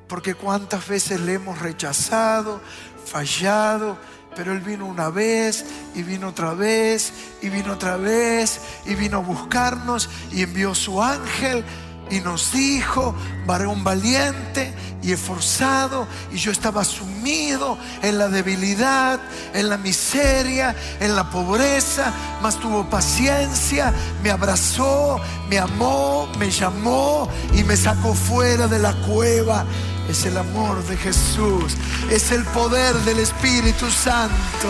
Porque 0.08 0.34
cuántas 0.34 0.88
veces 0.88 1.22
le 1.22 1.34
hemos 1.34 1.60
rechazado, 1.60 2.62
fallado, 3.06 4.00
pero 4.36 4.54
Él 4.54 4.62
vino 4.62 4.88
una 4.88 5.10
vez 5.10 5.66
y 5.94 6.02
vino 6.02 6.30
otra 6.30 6.56
vez 6.56 7.14
y 7.44 7.50
vino 7.50 7.74
otra 7.74 7.96
vez 7.96 8.60
y 8.88 8.96
vino 8.96 9.18
a 9.18 9.22
buscarnos 9.22 10.10
y 10.32 10.42
envió 10.42 10.74
su 10.74 11.02
ángel 11.02 11.64
y 12.10 12.20
nos 12.20 12.52
dijo, 12.52 13.16
varón 13.46 13.84
valiente 13.84 14.74
y 15.02 15.12
esforzado, 15.12 16.08
y 16.32 16.38
yo 16.38 16.52
estaba 16.52 16.84
sumido 16.84 17.78
en 18.02 18.18
la 18.18 18.28
debilidad, 18.28 19.20
en 19.54 19.70
la 19.70 19.78
miseria, 19.78 20.76
en 21.00 21.16
la 21.16 21.30
pobreza, 21.30 22.12
mas 22.42 22.60
tuvo 22.60 22.90
paciencia, 22.90 23.94
me 24.24 24.32
abrazó, 24.32 25.20
me 25.50 25.60
amó, 25.60 26.28
me 26.40 26.50
llamó 26.50 27.30
y 27.54 27.64
me 27.64 27.78
sacó 27.78 28.14
fuera 28.14 28.68
de 28.68 28.80
la 28.80 28.94
cueva. 29.08 29.66
Es 30.10 30.26
el 30.26 30.38
amor 30.38 30.84
de 30.86 30.98
Jesús, 30.98 31.76
es 32.12 32.32
el 32.32 32.44
poder 32.46 32.94
del 33.06 33.20
Espíritu 33.20 33.90
Santo, 33.90 34.70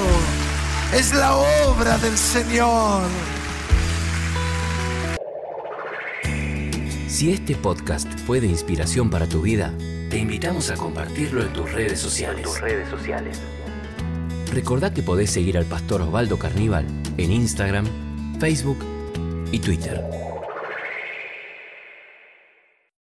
es 0.94 1.14
la 1.14 1.36
obra 1.36 1.98
del 1.98 2.18
Señor. 2.18 3.04
Si 7.08 7.32
este 7.32 7.56
podcast 7.56 8.12
fue 8.26 8.42
de 8.42 8.48
inspiración 8.48 9.10
para 9.12 9.28
tu 9.28 9.42
vida, 9.42 9.74
te 10.10 10.18
invitamos 10.18 10.72
a 10.72 10.76
compartirlo 10.76 11.44
en 11.44 11.54
tus 11.54 11.72
redes 11.72 12.00
sociales. 12.00 12.42
tus 12.42 12.60
redes 12.60 12.90
sociales. 12.90 13.40
Recordá 14.52 14.92
que 14.94 15.04
podés 15.04 15.30
seguir 15.30 15.58
al 15.58 15.66
pastor 15.66 16.02
Osvaldo 16.02 16.40
Carníbal 16.40 16.86
en 17.18 17.32
Instagram, 17.32 17.86
Facebook 18.40 18.80
y 19.52 19.60
Twitter. 19.60 20.25